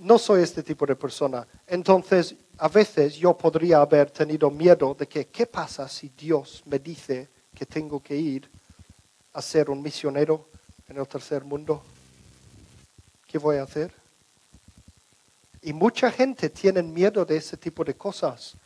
[0.00, 1.46] No soy este tipo de persona.
[1.66, 6.78] Entonces, a veces yo podría haber tenido miedo de que, ¿qué pasa si Dios me
[6.78, 8.48] dice que tengo que ir
[9.32, 10.46] a ser un misionero
[10.88, 11.82] en el tercer mundo?
[13.26, 13.92] ¿Qué voy a hacer?
[15.62, 18.56] Y mucha gente tiene miedo de ese tipo de cosas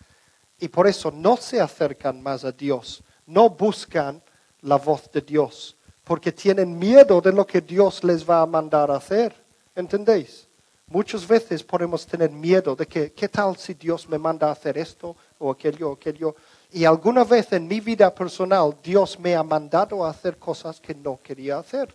[0.58, 4.22] y por eso no se acercan más a Dios, no buscan
[4.60, 8.90] la voz de Dios, porque tienen miedo de lo que Dios les va a mandar
[8.90, 9.34] a hacer.
[9.74, 10.46] ¿Entendéis?
[10.86, 14.76] Muchas veces podemos tener miedo de que, ¿qué tal si Dios me manda a hacer
[14.76, 16.36] esto o aquello o aquello?
[16.70, 20.94] Y alguna vez en mi vida personal Dios me ha mandado a hacer cosas que
[20.94, 21.94] no quería hacer.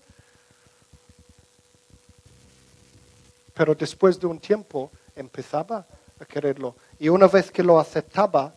[3.53, 5.85] Pero después de un tiempo empezaba
[6.19, 6.75] a quererlo.
[6.99, 8.55] Y una vez que lo aceptaba,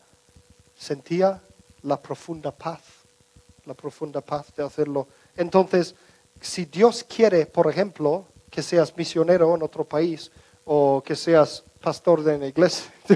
[0.77, 1.41] sentía
[1.83, 2.81] la profunda paz,
[3.65, 5.09] la profunda paz de hacerlo.
[5.37, 5.95] Entonces,
[6.41, 10.31] si Dios quiere, por ejemplo, que seas misionero en otro país
[10.65, 12.37] o que seas pastor de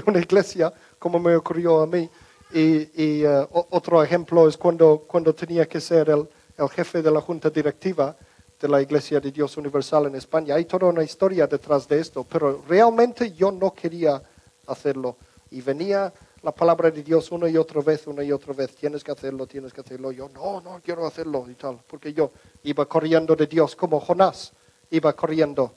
[0.05, 2.09] una iglesia, como me ocurrió a mí,
[2.53, 7.19] Y, eh, otro ejemplo es cuando, cuando tenía que ser el, el jefe de la
[7.19, 8.15] junta directiva
[8.59, 10.55] de la Iglesia de Dios Universal en España.
[10.55, 14.21] Hay toda una historia detrás de esto, pero realmente yo no quería
[14.67, 15.17] hacerlo.
[15.51, 19.03] Y venía la palabra de Dios una y otra vez, una y otra vez, tienes
[19.03, 20.11] que hacerlo, tienes que hacerlo.
[20.11, 22.31] Yo no, no quiero hacerlo y tal, porque yo
[22.63, 24.53] iba corriendo de Dios como Jonás,
[24.89, 25.75] iba corriendo.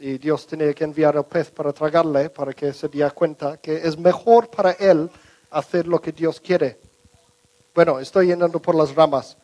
[0.00, 3.76] Y Dios tenía que enviar al pez para tragarle, para que se diera cuenta que
[3.76, 5.10] es mejor para él
[5.50, 6.78] hacer lo que Dios quiere.
[7.74, 9.36] Bueno, estoy yendo por las ramas.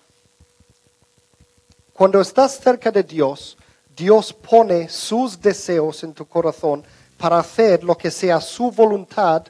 [1.93, 3.57] Cuando estás cerca de Dios,
[3.95, 6.85] Dios pone sus deseos en tu corazón
[7.17, 9.45] para hacer lo que sea su voluntad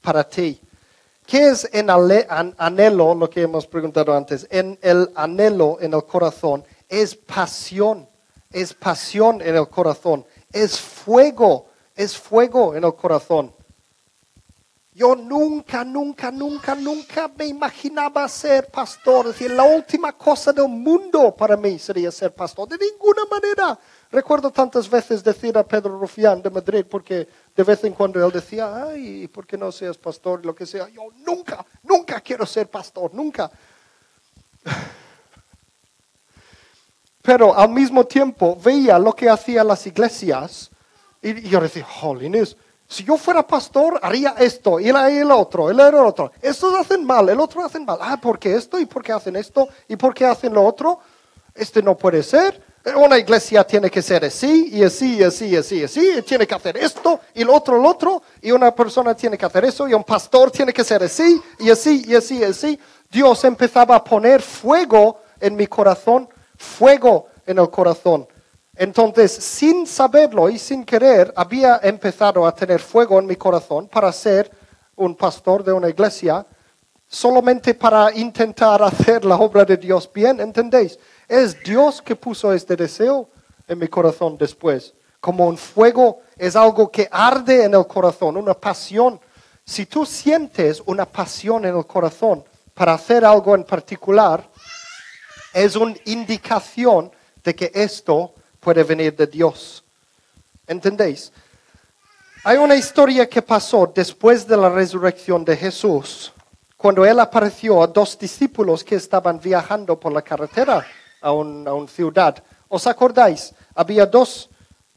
[0.00, 0.60] para ti.
[1.26, 4.46] ¿Qué es en anhelo, lo que hemos preguntado antes?
[4.50, 8.08] En el anhelo en el corazón es pasión,
[8.50, 13.52] es pasión en el corazón, es fuego, es fuego en el corazón.
[14.92, 19.28] Yo nunca, nunca, nunca, nunca me imaginaba ser pastor.
[19.28, 22.68] Es la última cosa del mundo para mí sería ser pastor.
[22.68, 23.78] De ninguna manera.
[24.10, 28.32] Recuerdo tantas veces decir a Pedro Rufián de Madrid, porque de vez en cuando él
[28.32, 30.44] decía, ay, ¿por qué no seas pastor?
[30.44, 30.88] Lo que sea.
[30.88, 33.50] Yo nunca, nunca quiero ser pastor, nunca.
[37.30, 40.68] Pero al mismo tiempo veía lo que hacían las iglesias
[41.22, 42.56] y, yo decía, jolines,
[42.88, 46.32] si yo fuera pastor haría esto, y y el otro, el otro.
[46.42, 47.98] Estos hacen mal, el otro hacen mal.
[48.00, 48.80] Ah, ¿por qué esto?
[48.80, 49.68] ¿Y por qué hacen esto?
[49.86, 50.98] ¿Y por qué hacen lo otro?
[51.54, 52.60] Este no puede ser.
[52.96, 56.10] Una iglesia tiene que ser así, y así, y así, y así, y así.
[56.18, 58.24] Y tiene que hacer esto, y el otro, el otro.
[58.42, 61.70] Y una persona tiene que hacer eso, y un pastor tiene que ser así, y
[61.70, 62.80] así, y así, y así.
[63.08, 66.28] Dios empezaba a poner fuego en mi corazón,
[66.60, 68.28] fuego en el corazón.
[68.76, 74.12] Entonces, sin saberlo y sin querer, había empezado a tener fuego en mi corazón para
[74.12, 74.50] ser
[74.96, 76.46] un pastor de una iglesia,
[77.06, 80.98] solamente para intentar hacer la obra de Dios bien, ¿entendéis?
[81.26, 83.28] Es Dios que puso este deseo
[83.66, 84.94] en mi corazón después.
[85.18, 89.20] Como un fuego, es algo que arde en el corazón, una pasión.
[89.64, 92.44] Si tú sientes una pasión en el corazón
[92.74, 94.49] para hacer algo en particular,
[95.54, 97.10] es una indicación
[97.42, 99.82] de que esto puede venir de Dios.
[100.66, 101.32] ¿Entendéis?
[102.44, 106.32] Hay una historia que pasó después de la resurrección de Jesús,
[106.76, 110.86] cuando él apareció a dos discípulos que estaban viajando por la carretera
[111.20, 112.42] a, un- una ciudad.
[112.68, 113.52] ¿Os acordáis?
[113.74, 114.48] Había dos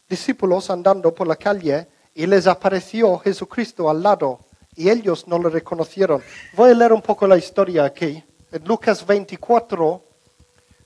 [0.08, 4.40] discípulos andando por la calle y les apareció Jesucristo al lado
[4.76, 6.22] y ellos no le reconocieron.
[6.54, 8.24] Voy a leer un poco la historia aquí.
[8.52, 10.04] En Lucas 24,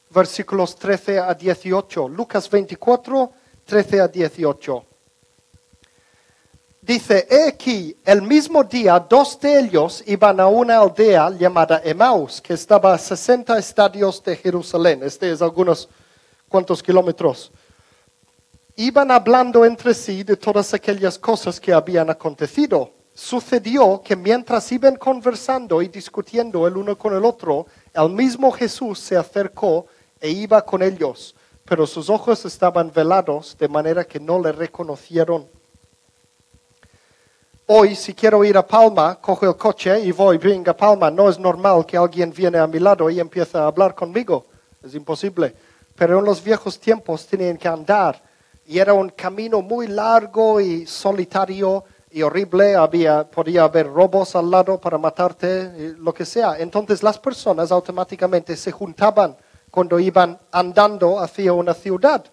[0.09, 2.07] versículos 13 a 18.
[2.09, 3.31] Lucas 24,
[3.65, 4.85] 13 a 18.
[6.87, 12.39] Dice, he aquí, el mismo día dos de ellos iban a una aldea llamada Emaús,
[12.39, 15.01] que estaba a 60 estadios de Jerusalén.
[15.03, 15.89] Este es algunos
[16.47, 17.51] cuantos kilómetros.
[18.77, 22.93] Iban hablando entre sí de todas aquellas cosas que habían acontecido.
[23.13, 28.99] Sucedió que mientras iban conversando y discutiendo el uno con el otro, el mismo Jesús
[28.99, 29.87] se acercó
[30.19, 35.47] e iba con ellos, pero sus ojos estaban velados de manera que no le reconocieron.
[37.69, 41.11] Hoy, si quiero ir a Palma, cojo el coche y voy bien a Palma.
[41.11, 44.45] No es normal que alguien viene a mi lado y empiece a hablar conmigo.
[44.81, 45.53] Es imposible.
[45.93, 48.23] Pero en los viejos tiempos tenían que andar.
[48.65, 52.73] Y era un camino muy largo y solitario y horrible.
[52.73, 56.57] Había, podía haber robos al lado para matarte, lo que sea.
[56.57, 59.35] Entonces las personas automáticamente se juntaban
[59.77, 62.25] cuando iban andando hacia una ciudad.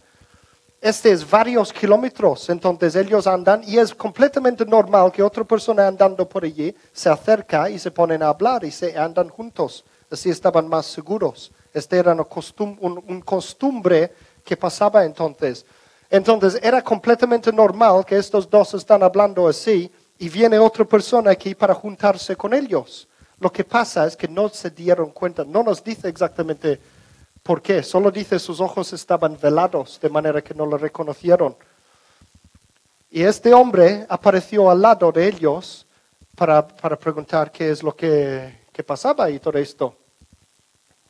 [0.80, 6.26] Este es varios kilómetros, entonces ellos andan y es completamente normal que otra persona andando
[6.26, 9.84] por allí se acerca y se ponen a hablar y se andan juntos.
[10.10, 11.52] Así estaban más seguros.
[11.74, 15.66] Este era una costum- un, un costumbre que pasaba entonces.
[16.08, 21.54] Entonces era completamente normal que estos dos están hablando así y viene otra persona aquí
[21.54, 23.06] para juntarse con ellos.
[23.38, 26.80] Lo que pasa es que no se dieron cuenta, no nos dice exactamente
[27.44, 27.82] ¿Por qué?
[27.82, 31.54] Solo dice sus ojos estaban velados de manera que no lo reconocieron.
[33.10, 35.86] Y este hombre apareció al lado de ellos
[36.34, 39.94] para, para preguntar qué es lo que, que pasaba y todo esto.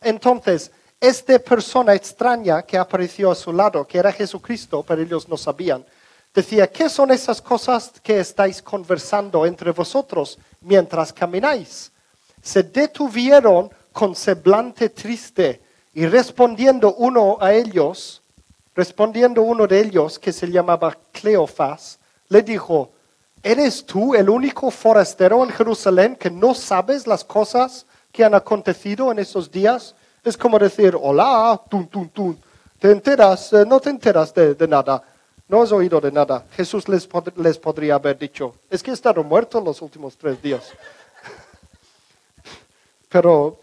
[0.00, 5.36] Entonces, esta persona extraña que apareció a su lado, que era Jesucristo, pero ellos no
[5.36, 5.86] sabían,
[6.34, 11.92] decía, ¿qué son esas cosas que estáis conversando entre vosotros mientras camináis?
[12.42, 15.63] Se detuvieron con semblante triste
[15.94, 18.22] y respondiendo uno a ellos,
[18.74, 22.90] respondiendo uno de ellos, que se llamaba Cleofás, le dijo,
[23.42, 29.12] ¿Eres tú el único forastero en Jerusalén que no sabes las cosas que han acontecido
[29.12, 29.94] en esos días?
[30.24, 32.34] Es como decir, hola, tum, tum, tum.
[32.78, 33.52] ¿Te enteras?
[33.52, 35.02] Eh, no te enteras de, de nada.
[35.46, 36.46] No has oído de nada.
[36.52, 40.40] Jesús les, pod- les podría haber dicho, es que he estado muerto los últimos tres
[40.40, 40.72] días.
[43.10, 43.58] Pero,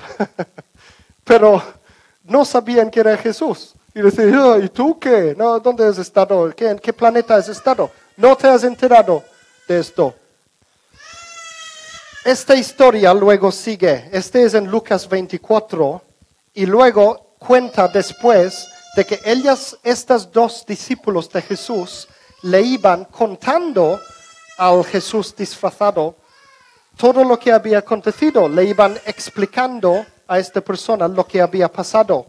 [1.25, 1.61] pero
[2.23, 3.73] no sabían que era Jesús.
[3.93, 5.35] Y decir, "Ah, ¿y tú qué?
[5.37, 6.49] No, ¿Dónde has estado?
[6.55, 7.91] ¿Qué- ¿En qué planeta has estado?
[8.15, 9.23] No te has enterado
[9.67, 10.15] de esto.
[12.23, 14.09] Esta historia luego sigue.
[14.11, 16.01] Este es en Lucas 24
[16.53, 22.07] y luego cuenta después de que ellas, estas dos discípulos de Jesús,
[22.43, 23.99] le iban contando
[24.57, 26.15] al Jesús disfrazado
[26.97, 28.47] todo lo que había acontecido.
[28.47, 32.25] Le iban explicando a esta persona lo que había pasado.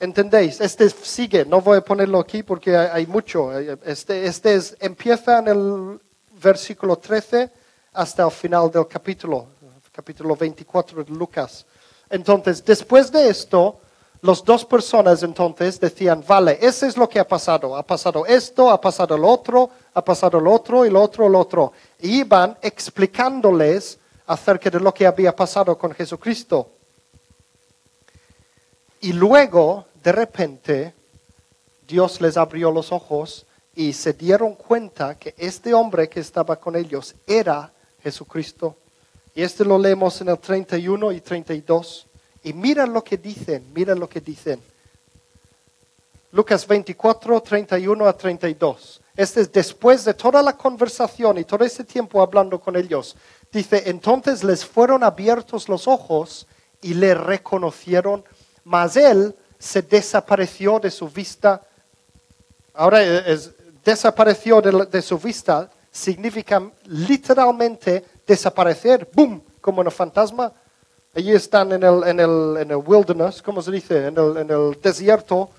[0.00, 0.58] ¿Entendéis?
[0.58, 3.52] Este sigue, no voy a ponerlo aquí porque hay, mucho.
[3.84, 6.00] Este, este es, empieza en el
[6.42, 7.50] versículo 13
[7.92, 9.48] hasta el final del capítulo,
[9.92, 11.66] capítulo 24 de Lucas.
[12.08, 13.80] Entonces, después de esto,
[14.22, 17.76] las dos personas entonces decían, vale, eso es lo que ha pasado.
[17.76, 21.38] Ha pasado esto, ha pasado lo otro, ha pasado lo otro y lo otro, lo
[21.38, 21.72] otro.
[22.00, 26.78] Y iban explicándoles acerca de lo que había pasado con Jesucristo.
[29.02, 30.94] Y luego, de repente,
[31.88, 36.76] Dios les abrió los ojos y se dieron cuenta que este hombre que estaba con
[36.76, 38.76] ellos era Jesucristo.
[39.34, 42.06] Y este lo leemos en el 31 y 32.
[42.44, 44.62] Y mira lo que dicen, mira lo que dicen.
[46.30, 49.00] Lucas 24, 31 a 32.
[49.16, 53.16] Este es después de toda la conversación y todo ese tiempo hablando con ellos.
[53.50, 56.46] Dice, entonces les fueron abiertos los ojos
[56.80, 58.24] y le reconocieron,
[58.64, 61.62] mas él se desapareció de su vista.
[62.74, 63.50] Ahora es,
[63.84, 70.52] desapareció de, su vista significa literalmente desaparecer, boom, como un fantasma.
[71.14, 74.06] Allí están en el, en el, en el wilderness, ¿cómo se dice?
[74.06, 75.50] En el desierto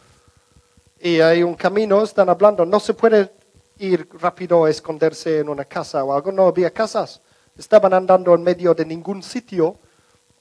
[1.03, 2.65] y hay un camino, están hablando.
[2.65, 3.29] No se puede
[3.77, 7.19] ir rápido a esconderse en una casa o algo, no había casas.
[7.57, 9.75] Estaban andando en medio de ningún sitio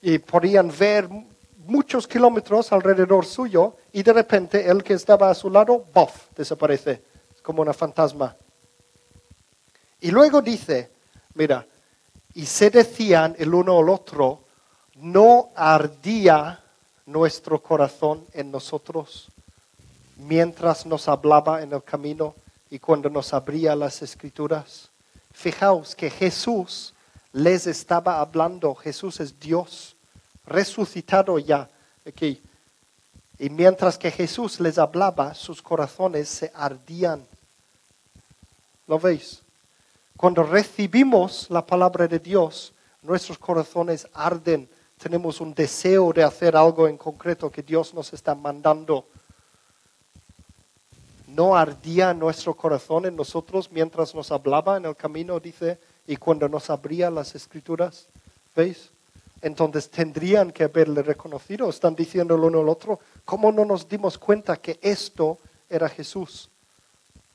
[0.00, 1.08] y podían ver
[1.66, 7.02] muchos kilómetros alrededor suyo y de repente el que estaba a su lado, ¡bof!, desaparece,
[7.42, 8.36] como una fantasma.
[10.00, 10.90] Y luego dice,
[11.34, 11.66] mira,
[12.34, 14.40] y se decían el uno al otro,
[14.96, 16.62] no ardía
[17.06, 19.32] nuestro corazón en nosotros
[20.16, 22.34] mientras nos hablaba en el camino
[22.70, 24.90] y cuando nos abría las escrituras.
[25.32, 26.94] Fijaos que Jesús
[27.32, 29.96] les estaba hablando, Jesús es Dios,
[30.47, 31.68] resucitado ya
[32.07, 32.40] aquí.
[33.38, 37.26] Y mientras que Jesús les hablaba, sus corazones se ardían.
[38.86, 39.43] ¿Lo veis?
[40.16, 42.72] Cuando recibimos la palabra de Dios,
[43.03, 44.68] nuestros corazones arden.
[44.99, 49.05] Tenemos un deseo de hacer algo en concreto que Dios nos está mandando.
[51.26, 56.49] ¿No ardía nuestro corazón en nosotros mientras nos hablaba en el camino, dice, y cuando
[56.49, 58.07] nos abría las escrituras?
[58.55, 58.90] ¿Veis?
[59.43, 61.68] Entonces tendrían que haberle reconocido.
[61.68, 65.38] Están diciendo el uno al otro, ¿cómo no nos dimos cuenta que esto
[65.68, 66.49] era Jesús?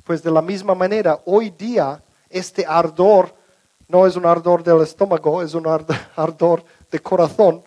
[0.06, 3.36] Pues de la misma manera, hoy día este ardor
[3.90, 7.62] no es un ardor del estómago, es un ard- ardor de corazón.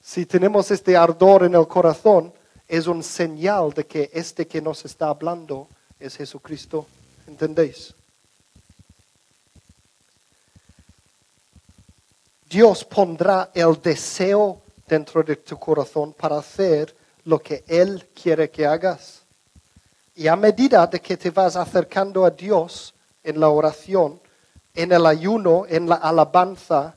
[0.00, 2.32] Si tenemos este ardor en el corazón,
[2.68, 5.68] es un señal de que este que nos está hablando
[5.98, 6.86] es Jesucristo.
[7.26, 7.94] ¿Entendéis?
[12.52, 16.94] Dios pondrá el deseo dentro de tu corazón para hacer
[17.24, 19.22] lo que Él quiere que hagas.
[20.14, 22.92] Y a medida de que te vas acercando a Dios
[23.24, 24.20] en la oración,
[24.74, 26.94] en el ayuno, en la alabanza,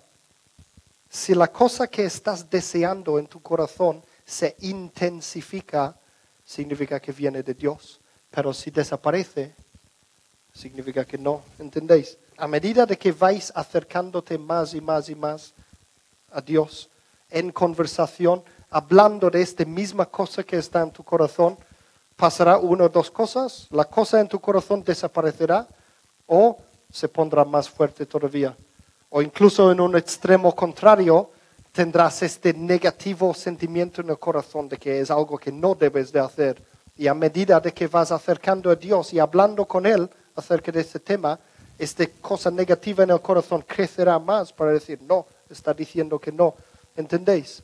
[1.10, 5.96] si la cosa que estás deseando en tu corazón se intensifica,
[6.44, 8.02] significa que viene de Dios.
[8.30, 9.56] Pero si desaparece,
[10.56, 11.42] significa que no.
[11.60, 12.18] ¿Entendéis?
[12.38, 15.54] A medida de que vais acercándote más y más y más
[16.32, 16.90] a Dios
[17.30, 21.58] en conversación, hablando de esta misma cosa que está en tu corazón,
[22.16, 23.68] pasará una o dos cosas.
[23.72, 25.68] La cosa en tu corazón desaparecerá
[26.28, 26.58] o
[26.92, 28.56] se pondrá más fuerte todavía.
[29.10, 31.32] O incluso en un extremo contrario,
[31.72, 36.20] tendrás este negativo sentimiento en el corazón de que es algo que no debes de
[36.20, 36.62] hacer.
[36.98, 40.82] Y a medida de que vas acercando a Dios y hablando con Él acerca de
[40.82, 41.40] este tema,
[41.78, 46.56] esta cosa negativa en el corazón crecerá más para decir, no, está diciendo que no.
[46.96, 47.64] ¿Entendéis?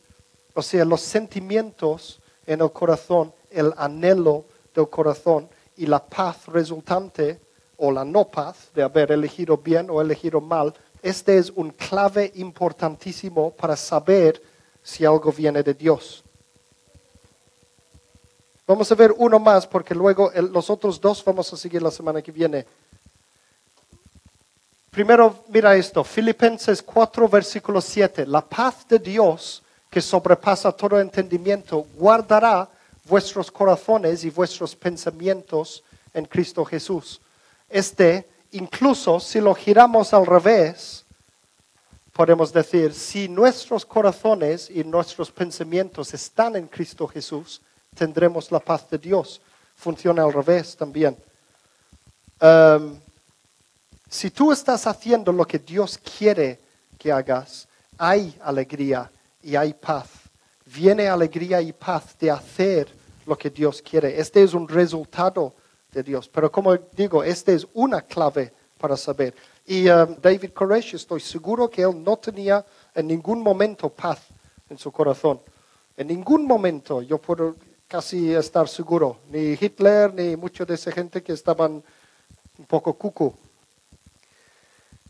[0.54, 7.40] O sea, los sentimientos en el corazón, el anhelo del corazón y la paz resultante
[7.78, 12.32] o la no paz de haber elegido bien o elegido mal, este es un clave
[12.36, 14.42] importantísimo para saber
[14.84, 16.21] si algo viene de Dios.
[18.68, 22.22] Vamos a ver uno más porque luego los otros dos vamos a seguir la semana
[22.22, 22.66] que viene.
[24.91, 28.26] Primero, mira esto, Filipenses 4, versículo 7.
[28.26, 32.70] La paz de Dios, que sobrepasa todo entendimiento, guardará
[33.05, 35.84] vuestros corazones y vuestros pensamientos
[36.14, 37.22] en Cristo Jesús.
[37.70, 41.05] Este, incluso si lo giramos al revés,
[42.12, 47.62] podemos decir, si nuestros corazones y nuestros pensamientos están en Cristo Jesús,
[47.96, 49.42] tendremos la paz de Dios.
[49.76, 51.18] Funciona al revés también.
[52.42, 52.98] Um,
[54.10, 56.60] si tú estás haciendo lo que Dios quiere
[56.98, 57.68] que hagas,
[57.98, 59.10] hay alegría
[59.44, 60.10] y hay paz.
[60.66, 62.88] Viene alegría y paz de hacer
[63.26, 64.20] lo que Dios quiere.
[64.20, 65.54] Este es un resultado
[65.92, 66.30] de Dios.
[66.30, 69.36] Pero como digo, este es una clave para saber.
[69.66, 72.66] Y um, David Koresh, estoy seguro que él no tenía
[72.96, 74.20] en ningún momento paz
[74.70, 75.39] en su corazón.
[75.98, 77.56] En ningún momento yo puedo
[77.92, 79.18] casi estar seguro.
[79.30, 81.84] Ni Hitler, ni mucha de esa gente que estaban
[82.58, 83.34] un poco cucu.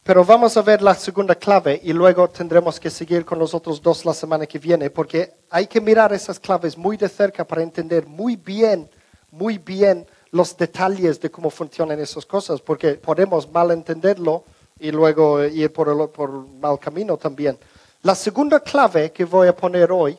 [0.02, 3.84] Pero vamos a ver la segunda clave y luego tendremos que seguir con los otros
[3.84, 7.62] dos la semana que viene, porque hay que mirar esas claves muy de cerca para
[7.62, 8.90] entender muy bien,
[9.30, 14.44] muy bien los detalles de cómo funcionan esas cosas, porque podemos mal entenderlo
[14.80, 17.60] y luego ir por el por mal camino también.
[18.02, 20.18] La segunda clave que voy a poner hoy,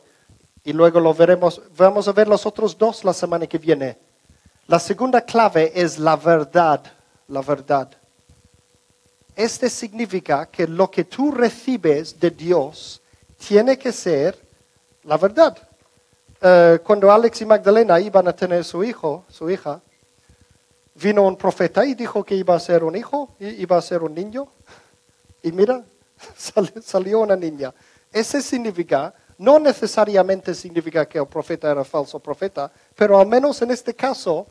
[0.63, 3.97] y luego lo veremos, vamos a ver los otros dos la semana que viene.
[4.67, 6.81] La segunda clave es la verdad,
[7.27, 7.89] la verdad.
[9.35, 13.01] Este significa que lo que tú recibes de Dios
[13.45, 14.37] tiene que ser
[15.03, 15.57] la verdad.
[16.41, 19.81] Eh, cuando Alex y Magdalena iban a tener su hijo, su hija,
[20.95, 24.13] vino un profeta y dijo que iba a ser un hijo, iba a ser un
[24.13, 24.47] niño.
[25.41, 25.83] Y mira,
[26.37, 27.73] sal- salió una niña.
[28.11, 33.71] Ese significa, no necesariamente significa que el profeta era falso profeta, pero al menos en
[33.71, 34.47] este caso,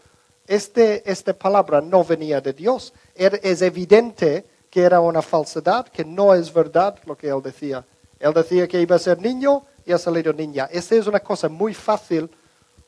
[0.46, 2.92] este, esta palabra no venía de Dios.
[3.14, 7.84] Er- es evidente que era una falsedad, que no es verdad lo que él decía.
[8.18, 10.68] Él decía que iba a ser niño y ha salido niña.
[10.70, 12.30] Esta es una cosa muy fácil,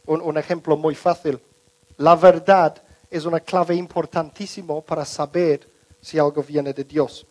[0.06, 1.40] un, un ejemplo muy fácil.
[1.96, 2.74] La verdad
[3.10, 5.68] es una clave importantísima para saber
[6.00, 7.26] si algo viene de Dios.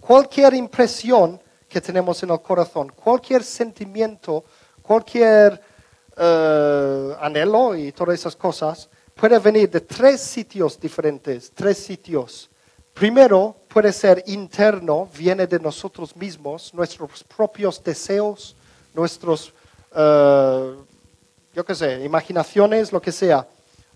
[0.00, 1.40] Cualquier impresión
[1.72, 4.44] que tenemos en el corazón, cualquier sentimiento,
[4.82, 5.58] cualquier
[6.14, 12.50] eh, anhelo y todas esas cosas, puede venir de tres sitios diferentes, tres sitios.
[12.92, 18.54] Primero, puede ser interno, viene de nosotros mismos, nuestros propios deseos,
[18.92, 19.54] nuestros,
[19.96, 20.76] eh,
[21.54, 23.48] yo qué sé, imaginaciones, lo que sea.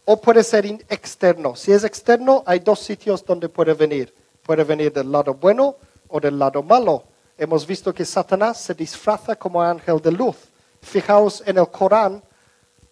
[0.07, 1.55] O puede ser externo.
[1.57, 4.15] Si es externo, hay dos sitios donde puede venir.
[4.43, 5.77] Puede venir del lado bueno
[6.09, 7.05] o del lado malo.
[7.39, 10.37] Hemos visto que Satanás se disfraza como ángel de luz.
[10.81, 12.23] Fijaos en el Corán,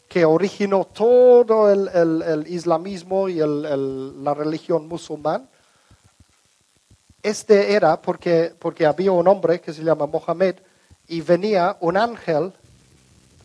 [0.08, 5.48] que originó todo el, islamismo y la religión musulmán.
[7.22, 8.54] Este era porque,
[8.86, 10.56] había un hombre que se llama Mohammed
[11.08, 12.52] y venía un ángel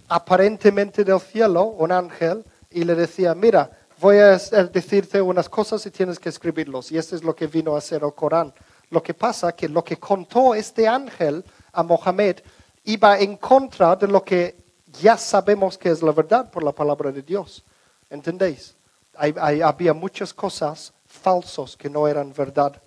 [0.09, 3.71] aparentemente del cielo, un ángel, y le decía, mira,
[4.01, 6.91] voy a hacer- decirte unas cosas y tienes que escribirlos.
[6.91, 8.53] Y esto es lo que vino a ser el Corán.
[8.89, 12.39] Lo que pasa que lo que contó este ángel a Mohammed
[12.85, 14.55] iba en contra de lo que
[14.99, 17.63] ya sabemos que es la verdad por la palabra de Dios.
[18.09, 18.75] ¿Entendéis?
[19.15, 22.81] Había muchas cosas falsos que no eran verdad,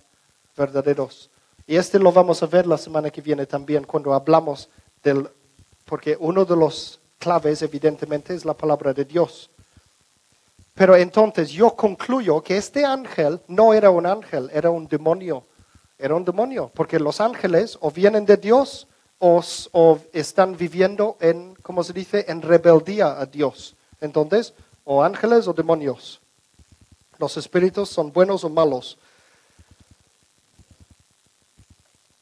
[0.56, 1.30] verdaderos.
[1.66, 4.68] Y este lo vamos a ver la semana que viene también cuando hablamos
[5.02, 5.28] del,
[5.84, 9.50] porque uno de los claves evidentemente es la palabra de Dios.
[10.74, 15.44] Pero entonces yo concluyo que este ángel no era un ángel, era un demonio.
[16.02, 18.88] Era un demonio, porque los ángeles o vienen de Dios
[19.20, 23.76] o, están viviendo en, ¿cómo se dice?, en rebeldía a Dios.
[24.00, 26.20] Entonces, o ángeles o demonios.
[27.18, 28.98] Los espíritus son buenos o malos.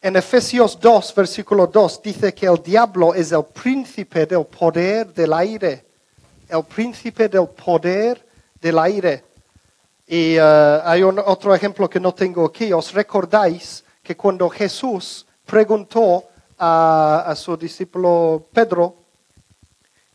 [0.02, 5.32] En Efesios 2, versículo 2, dice que el diablo es el príncipe del poder del
[5.32, 5.86] aire.
[6.50, 8.22] El príncipe del poder
[8.60, 9.24] del aire.
[10.12, 12.72] Y eh, hay un, otro ejemplo que no tengo aquí.
[12.72, 16.24] ¿Os recordáis que cuando Jesús preguntó
[16.58, 18.96] a, a su discípulo Pedro,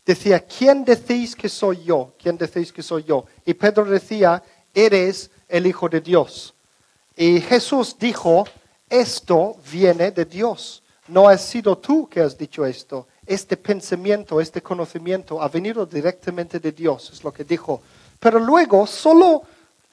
[0.04, 2.12] decía, ¿quién decís que soy yo?
[2.22, 3.24] ¿Quién decís que soy yo?
[3.46, 4.42] Y Pedro decía,
[4.74, 6.52] eres el Hijo de Dios.
[7.16, 8.44] Y Jesús dijo,
[8.90, 10.82] esto viene de Dios.
[11.08, 13.06] No has sido tú que has dicho esto.
[13.24, 17.80] Este pensamiento, este conocimiento ha venido directamente de Dios, es lo que dijo.
[18.20, 19.42] Pero luego solo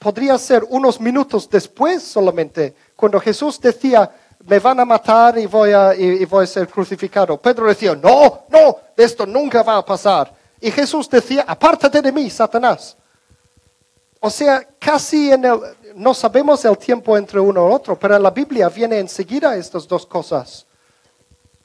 [0.04, 4.10] podría ser unos minutos después solamente, cuando Jesús decía,
[4.44, 7.40] me van a matar y voy a, y, voy a ser crucificado.
[7.40, 10.30] Pedro decía, no, no, esto nunca va a pasar.
[10.60, 12.98] Y Jesús decía, apártate de mí, Satanás.
[14.20, 15.58] O sea, casi en el,
[15.94, 20.04] no sabemos el tiempo entre uno y otro, pero la Biblia viene enseguida estas dos
[20.04, 20.66] cosas.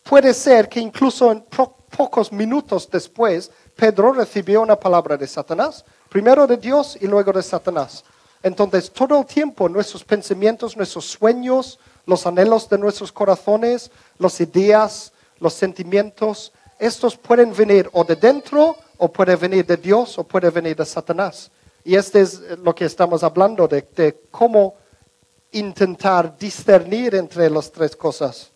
[0.01, 5.83] Puede ser que incluso en po- pocos minutos después, Pedro recibió una palabra de Satanás,
[6.07, 8.05] primero de Dios y luego de Satanás.
[8.41, 15.11] Entonces, todo el tiempo nuestros pensamientos, nuestros sueños, los anhelos de nuestros corazones, las ideas,
[15.39, 20.49] los sentimientos, estos pueden venir o de dentro, o puede venir de Dios, o puede
[20.49, 21.51] venir de Satanás.
[21.83, 24.75] Y este es lo que estamos hablando, de, de cómo
[25.51, 28.51] intentar discernir entre las tres cosas.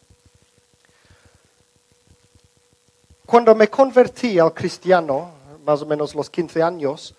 [3.25, 5.31] Cuando me convertí al cristiano,
[5.65, 7.15] más o menos los 15 años,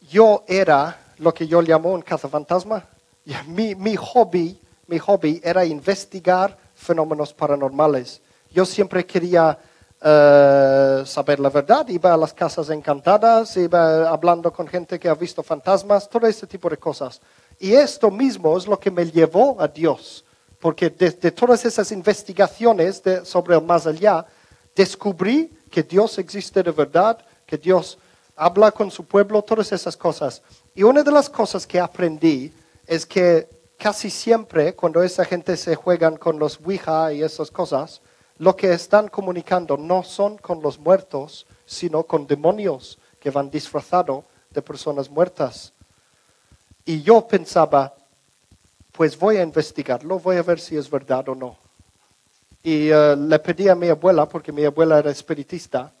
[0.00, 2.86] yo era lo que yo llamo un cazafantasma.
[3.46, 8.20] Mi, mi hobby, mi hobby era investigar fenómenos paranormales.
[8.50, 9.58] Yo siempre quería
[10.02, 15.14] eh, saber la verdad, iba a las casas encantadas, iba hablando con gente que ha
[15.14, 17.20] visto fantasmas, todo ese tipo de cosas.
[17.58, 20.24] Y esto mismo es lo que me llevó a Dios,
[20.60, 24.26] porque desde todas esas investigaciones de- sobre el más allá,
[24.74, 27.96] descubrí que Dios existe de verdad, que Dios
[28.36, 30.42] habla con su pueblo, todas esas cosas.
[30.74, 32.52] Y una de las cosas que aprendí
[32.86, 33.48] es que
[33.78, 38.00] casi siempre cuando esa gente se juegan con los Ouija y esas cosas,
[38.38, 44.24] lo que están comunicando no son con los muertos, sino con demonios que van disfrazados
[44.50, 45.72] de personas muertas.
[46.84, 47.94] Y yo pensaba,
[48.92, 51.56] pues voy a investigarlo, voy a ver si es verdad o no.
[52.62, 55.92] Y eh, le pedí a mi abuela, porque mi abuela era espiritista.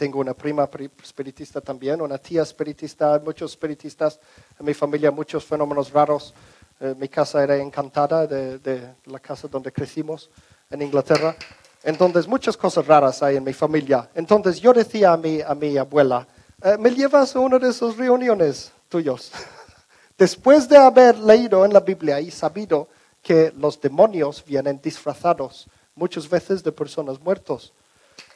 [0.00, 4.18] Tengo una prima pri- espiritista también, una tía espiritista, muchos espiritistas
[4.58, 6.32] en mi familia, muchos fenómenos raros.
[6.80, 10.30] Eh, mi casa era encantada de, de la casa donde crecimos
[10.70, 11.36] en Inglaterra.
[11.82, 14.08] Entonces, muchas cosas raras hay en mi familia.
[14.14, 16.26] Entonces, yo decía a mi, a mi abuela,
[16.62, 19.30] eh, ¿me llevas a una de esas reuniones tuyos?
[20.16, 22.88] Después de haber leído en la Biblia y sabido
[23.22, 27.74] que los demonios vienen disfrazados muchas veces de personas muertas.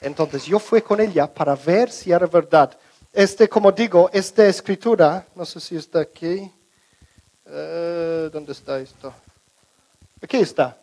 [0.00, 2.76] Entonces yo fui con ella para ver si era verdad.
[3.12, 6.50] Este, como digo, esta escritura, no sé si está aquí.
[7.46, 9.12] Eh, ¿Dónde está esto?
[10.22, 10.76] Aquí está.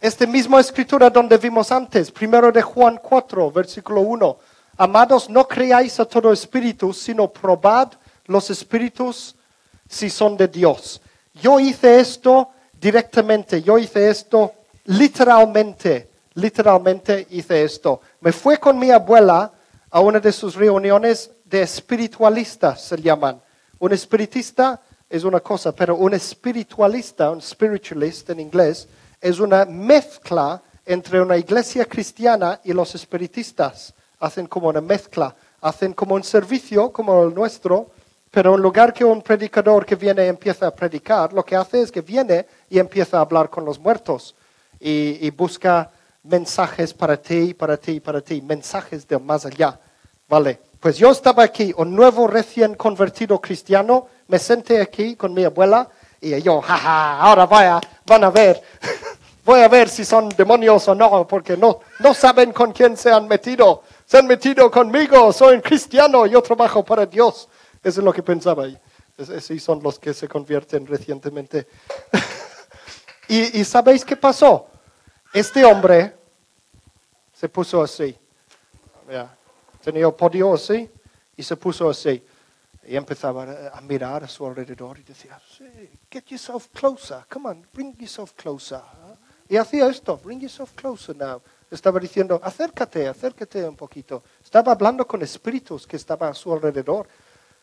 [0.00, 4.38] Esta misma escritura donde vimos antes, primero de Juan 4, versículo 1.
[4.76, 7.92] Amados, no creáis a todo espíritu, sino probad
[8.26, 9.34] los espíritus
[9.88, 11.00] si son de Dios.
[11.34, 14.52] Yo hice esto directamente, yo hice esto
[14.84, 18.00] literalmente, literalmente hice esto.
[18.26, 19.52] Me fui con mi abuela
[19.88, 23.40] a una de sus reuniones de espiritualistas, se llaman.
[23.78, 28.88] Un espiritista es una cosa, pero un espiritualista, un spiritualist en inglés,
[29.20, 33.94] es una mezcla entre una iglesia cristiana y los espiritistas.
[34.18, 37.92] Hacen como una mezcla, hacen como un servicio como el nuestro,
[38.32, 41.80] pero en lugar que un predicador que viene y empieza a predicar, lo que hace
[41.80, 44.34] es que viene y empieza a hablar con los muertos
[44.80, 45.92] y, y busca
[46.26, 49.78] mensajes para ti, para ti, para ti, mensajes de más allá.
[50.28, 55.44] Vale, pues yo estaba aquí, un nuevo recién convertido cristiano, me senté aquí con mi
[55.44, 55.88] abuela
[56.20, 58.60] y yo, jaja, ahora vaya, van a ver,
[59.44, 63.10] voy a ver si son demonios o no, porque no, no saben con quién se
[63.10, 63.82] han metido.
[64.04, 67.48] Se han metido conmigo, soy un cristiano, yo trabajo para Dios.
[67.82, 68.66] Eso es lo que pensaba.
[68.66, 68.78] Y
[69.18, 71.66] Esos son los que se convierten recientemente.
[73.28, 74.68] y, y ¿sabéis qué pasó?
[75.32, 76.15] Este hombre
[77.36, 78.16] se puso así.
[79.84, 80.90] Tenía podio así
[81.36, 82.24] y se puso así.
[82.84, 85.38] Y empezaba a, mirar a su alrededor y decía,
[86.10, 88.80] get yourself closer, come on, bring yourself closer.
[89.48, 91.42] Y hacía esto, bring yourself closer now.
[91.70, 94.22] Estaba diciendo, acércate, acércate un poquito.
[94.42, 97.06] Estaba hablando con espíritus que estaban a su alrededor.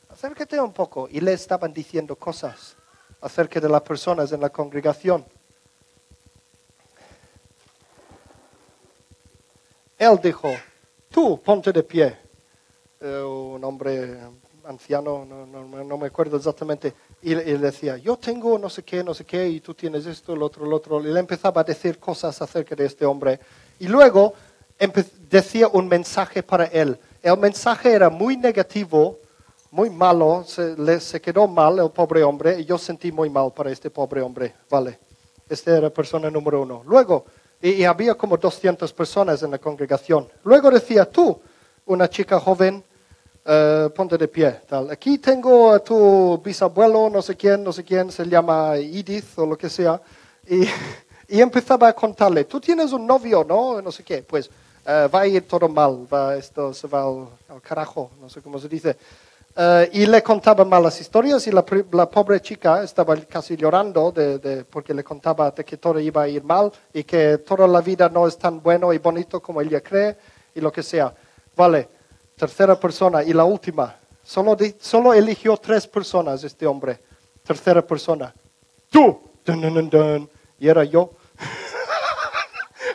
[0.10, 1.08] Acércate un poco.
[1.10, 2.76] Y le estaban diciendo cosas
[3.22, 5.26] acerca de las personas en la congregación.
[10.04, 10.54] Él dijo,
[11.10, 12.18] tú ponte de pie.
[13.00, 14.20] Eh, un hombre
[14.66, 19.48] anciano, no, me acuerdo exactamente, y, decía, yo tengo no sé qué, no sé qué,
[19.48, 21.00] y tú tienes esto, el otro, el otro.
[21.00, 23.40] Y le empezaba a decir cosas acerca de este hombre.
[23.80, 24.34] Y luego
[25.30, 27.00] decía un mensaje para él.
[27.22, 29.20] El mensaje era muy negativo,
[29.72, 33.72] muy malo, se, se quedó mal el pobre hombre, y yo sentí muy mal para
[33.72, 34.54] este pobre hombre.
[34.70, 35.00] Vale,
[35.48, 36.84] esta era persona número uno.
[36.86, 37.26] Luego,
[37.64, 40.28] y, había como 200 personas en la congregación.
[40.44, 41.40] Luego decía, tú,
[41.86, 42.84] una chica joven,
[43.46, 44.52] eh, ponte de pie.
[44.68, 44.92] Tal.
[44.92, 49.46] Aquí tengo a tu bisabuelo, no sé quién, no sé quién, se llama Edith o
[49.46, 50.02] lo que sea.
[50.46, 50.66] Y,
[51.30, 53.82] y empezaba a contarle, tú tienes un novio, ¿no?
[53.82, 54.24] No sé qué.
[54.24, 54.50] Pues
[54.86, 58.60] eh, va a ir todo mal, va, esto se va al carajo, no sé cómo
[58.60, 58.98] se dice.
[59.56, 64.40] Eh, y le contaba malas historias y la, la pobre chica estaba casi llorando de,
[64.40, 67.80] de- porque le contaba de que todo iba a ir mal y que toda la
[67.82, 70.18] vida no es tan bueno y bonito como ella cree
[70.56, 71.14] y lo que sea.
[71.56, 71.88] Vale,
[72.36, 73.96] tercera persona y la última.
[74.24, 77.00] Solo, di- solo eligió tres personas este hombre.
[77.46, 78.34] Tercera persona.
[78.90, 79.20] Tú.
[79.46, 80.30] Dun, dun, dun.
[80.60, 81.12] Y era yo.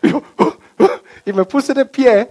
[1.25, 2.31] Y me puse de pie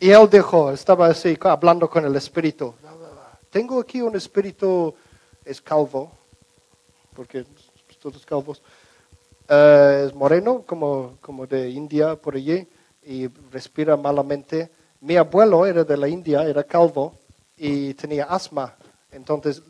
[0.00, 2.74] y él dijo, estaba así, hablando con el espíritu.
[3.54, 4.92] Tengo aquí un espíritu,
[5.44, 6.10] es calvo,
[7.14, 7.44] porque
[8.02, 8.60] todos calvos.
[9.48, 12.66] Eh, es moreno, como, como de India, por allí,
[13.04, 14.72] y respira malamente.
[15.00, 17.14] Mi abuelo era de la India, era calvo
[17.56, 18.74] y tenía asma.
[19.12, 19.62] Entonces,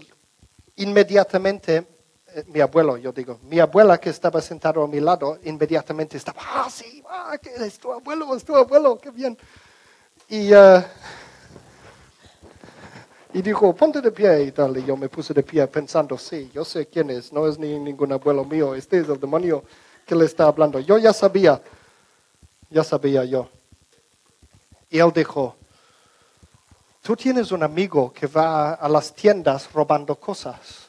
[0.77, 1.87] inmediatamente,
[2.29, 6.41] eh, mi abuelo, yo digo, mi abuela que estaba sentado a mi lado, inmediatamente estaba,
[6.43, 9.37] ah, sí, ah, es tu abuelo, es tu abuelo, qué bien.
[10.27, 10.83] Y, eh,
[13.35, 14.77] y dijo, ponte de pie y tal.
[14.79, 17.79] Y yo me puse de pie pensando, sí, yo sé quién es, no es ni
[17.81, 19.65] ningún abuelo mío, este es el demonio
[20.07, 20.79] que le está hablando.
[20.79, 21.61] Yo ya sabía,
[22.71, 23.51] ya sabía yo.
[24.89, 25.57] Y él dijo,
[27.03, 30.89] tú tienes un amigo que va a las tiendas robando cosas.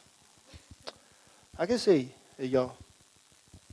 [1.57, 2.13] ¿A que sí?
[2.37, 2.75] Y yo,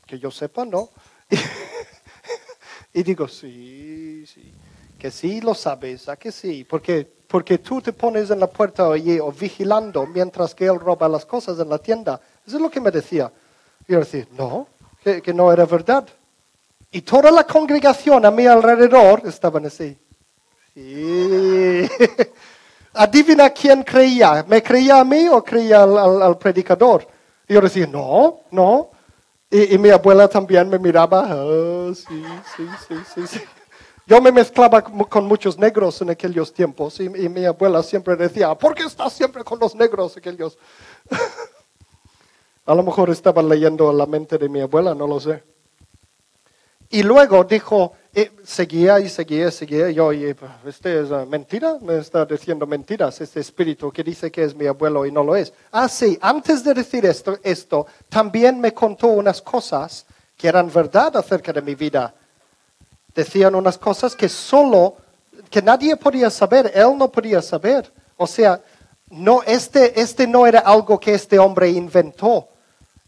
[0.06, 0.88] que yo sepa, no.
[2.94, 4.50] y digo, sí, sí,
[4.98, 6.64] que sí lo sabes, ¿a que sí?
[6.64, 11.08] Porque, porque tú te pones en la puerta allí o vigilando mientras que él roba
[11.08, 12.20] las cosas en la tienda.
[12.46, 13.32] Eso es lo que me decía.
[13.88, 14.66] Y yo decía, no,
[15.02, 16.06] que, no era verdad.
[16.90, 19.96] Y toda la congregación a mi alrededor estaban así.
[20.74, 21.88] Sí.
[22.92, 24.44] Adivina quién creía.
[24.46, 27.08] ¿Me creía a mí o creía al, al- al predicador?
[27.48, 28.90] Y yo decía, no, no.
[29.50, 31.26] Y, y mi abuela también me miraba.
[31.30, 32.22] "Ah, sí,
[32.56, 33.40] sí, sí, sí, sí.
[34.06, 38.54] Yo me mezclaba con muchos negros en aquellos tiempos y, y mi abuela siempre decía,
[38.54, 40.58] ¿por qué estás siempre con los negros aquellos?
[42.66, 45.42] A lo mejor estaba leyendo la mente de mi abuela, no lo sé.
[46.90, 49.90] Y luego dijo, eh, seguía y seguía y seguía.
[49.90, 50.36] Y yo, oye,
[50.66, 54.66] este es eh, mentira, me está diciendo mentiras este espíritu que dice que es mi
[54.66, 55.52] abuelo y no lo es.
[55.70, 60.04] Ah, sí, antes de decir esto, esto también me contó unas cosas
[60.36, 62.14] que eran verdad acerca de mi vida.
[63.14, 64.96] Decían unas cosas que solo,
[65.50, 67.92] que nadie podía saber, él no podía saber.
[68.16, 68.60] O sea,
[69.10, 72.48] no, este, este no era algo que este hombre inventó.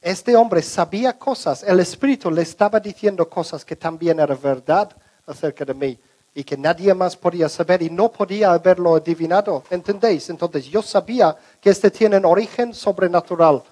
[0.03, 4.95] Este hombre sabía cosas, el Espíritu le estaba diciendo cosas que también eran verdad
[5.27, 5.99] acerca de mí
[6.35, 9.63] y que nadie más podía saber y no podía haberlo adivinado.
[9.71, 10.29] ¿Entendéis?
[10.29, 13.63] Entonces yo sabía que este tiene un origen sobrenatural.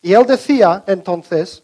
[0.00, 1.62] Y él decía entonces,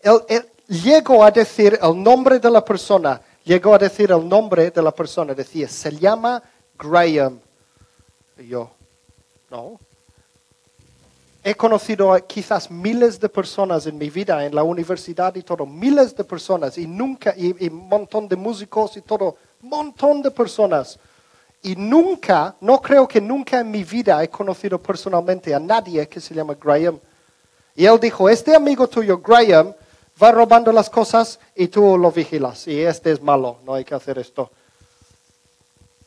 [0.00, 4.82] él llegó a decir el nombre de la persona, llegó a decir el nombre de
[4.82, 6.42] la persona, decía, se llama
[6.78, 7.40] Graham.
[8.38, 8.70] Y yo,
[9.50, 9.78] no,
[11.44, 16.14] He conocido quizás miles de personas en mi vida, en la universidad y todo, miles
[16.14, 21.00] de personas y nunca, y un montón de músicos y todo, montón de personas.
[21.60, 26.20] Y nunca, no creo que nunca en mi vida he conocido personalmente a nadie que
[26.20, 27.00] se llama Graham.
[27.74, 29.74] Y él dijo, este amigo tuyo, Graham,
[30.20, 32.66] va robando las cosas y tú lo vigilas.
[32.66, 34.50] Y este es malo, no hay que hacer esto.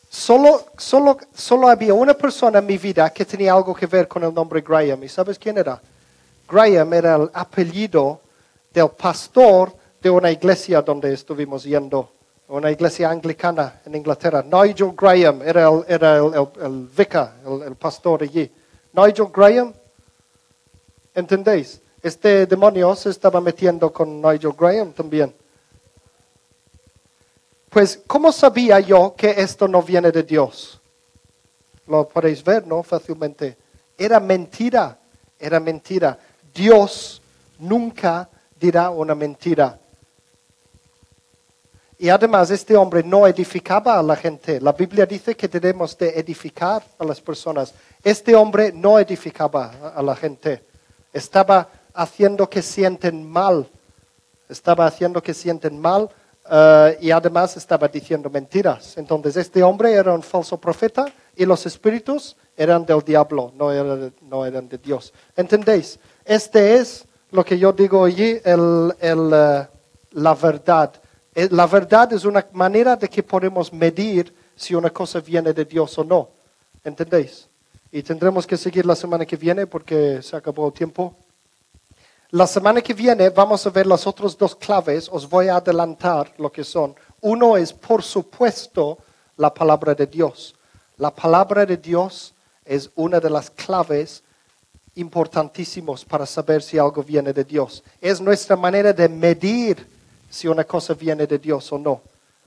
[0.10, 4.24] Solo, solo, solo había una persona en mi vida que tenía algo que ver con
[4.24, 5.04] el nombre Graham.
[5.04, 5.82] ¿Y sabes quién era?
[6.50, 8.22] Graham era el apellido
[8.74, 12.12] del pastor de una iglesia donde estuvimos yendo,
[12.48, 14.42] una iglesia anglicana en Inglaterra.
[14.44, 18.50] Nigel Graham era el, era el, el- el vicar, el, el pastor allí.
[18.94, 19.74] Nigel Graham,
[21.14, 21.82] ¿entendéis?
[22.06, 25.34] Este demonio se estaba metiendo con Nigel Graham también.
[27.68, 30.80] Pues, ¿cómo sabía yo que esto no viene de Dios?
[31.88, 32.84] Lo podéis ver, ¿no?
[32.84, 33.58] Fácilmente.
[33.98, 35.00] Era mentira,
[35.40, 36.20] era mentira.
[36.54, 37.24] Dios
[37.58, 39.80] nunca dirá una mentira.
[41.98, 44.62] Y además este hombre no edificaba a la gente.
[44.62, 47.74] La Biblia dice que debemos de edificar a las personas.
[48.04, 50.64] Este hombre no edificaba a la gente.
[51.12, 53.68] Estaba haciendo que sienten mal.
[54.50, 56.10] Estaba haciendo que sienten mal
[56.50, 58.98] eh, y además estaba diciendo mentiras.
[58.98, 64.14] Entonces este hombre era un falso profeta y los espíritus eran del diablo, no eran,
[64.22, 65.14] no eran de Dios.
[65.36, 66.00] ¿Entendéis?
[66.24, 69.68] Este es lo que yo digo allí, el, el, eh,
[70.12, 70.94] la verdad.
[71.34, 75.66] Eh, La verdad es una manera de que podemos medir si una cosa viene de
[75.66, 76.30] Dios o no.
[76.84, 77.50] ¿Entendéis?
[77.92, 81.16] Y tendremos que seguir la semana que viene porque se acabó el tiempo.
[82.36, 85.08] La semana que viene vamos a ver las otras dos claves.
[85.10, 86.94] Os voy a adelantar lo que son.
[87.22, 88.98] Uno es, por supuesto,
[89.38, 90.54] la palabra de Dios.
[90.98, 92.34] La palabra de Dios
[92.66, 94.22] es una de las claves
[94.96, 97.82] importantísimos para saber si algo viene de Dios.
[98.02, 99.88] Es nuestra manera de medir
[100.30, 102.02] si una cosa viene de Dios o no.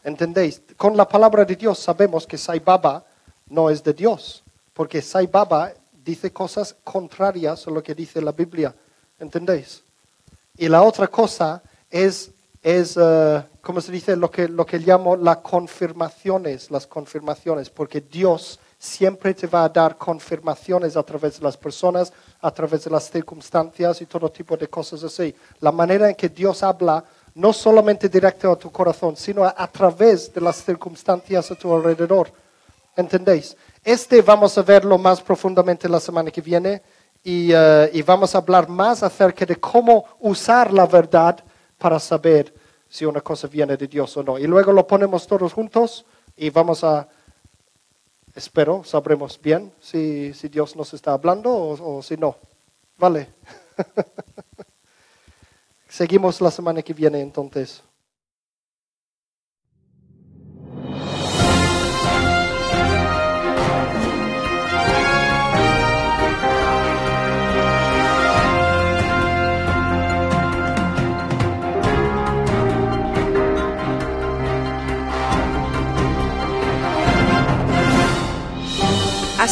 [0.04, 0.60] ¿Entendéis?
[0.76, 3.06] Con la palabra de Dios sabemos que Sai Baba
[3.48, 5.72] no es de Dios, porque Sai Baba
[6.04, 8.74] dice cosas contrarias a lo que dice la Biblia.
[9.18, 9.82] ¿Entendéis?
[10.56, 12.30] Y la otra cosa es,
[12.62, 14.16] es uh, ¿cómo se dice?
[14.16, 19.68] Lo que, lo que llamo las confirmaciones, las confirmaciones, porque Dios siempre te va a
[19.68, 24.56] dar confirmaciones a través de las personas, a través de las circunstancias y todo tipo
[24.56, 25.34] de cosas así.
[25.60, 27.04] La manera en que Dios habla
[27.34, 32.32] no solamente directo a tu corazón, sino a, través de las circunstancias a tu alrededor.
[32.96, 33.56] ¿Entendéis?
[33.84, 36.82] Este vamos a verlo más profundamente la semana que viene
[37.22, 41.42] y, uh, y vamos a hablar más acerca de cómo usar la verdad
[41.76, 42.54] para saber
[42.88, 44.38] si una cosa viene de Dios o no.
[44.38, 46.04] Y luego lo ponemos todos juntos
[46.36, 47.08] y vamos a,
[48.34, 52.36] espero, sabremos bien si, si Dios nos está hablando o, o si no.
[52.96, 53.28] Vale.
[55.88, 57.82] Seguimos la semana que viene entonces.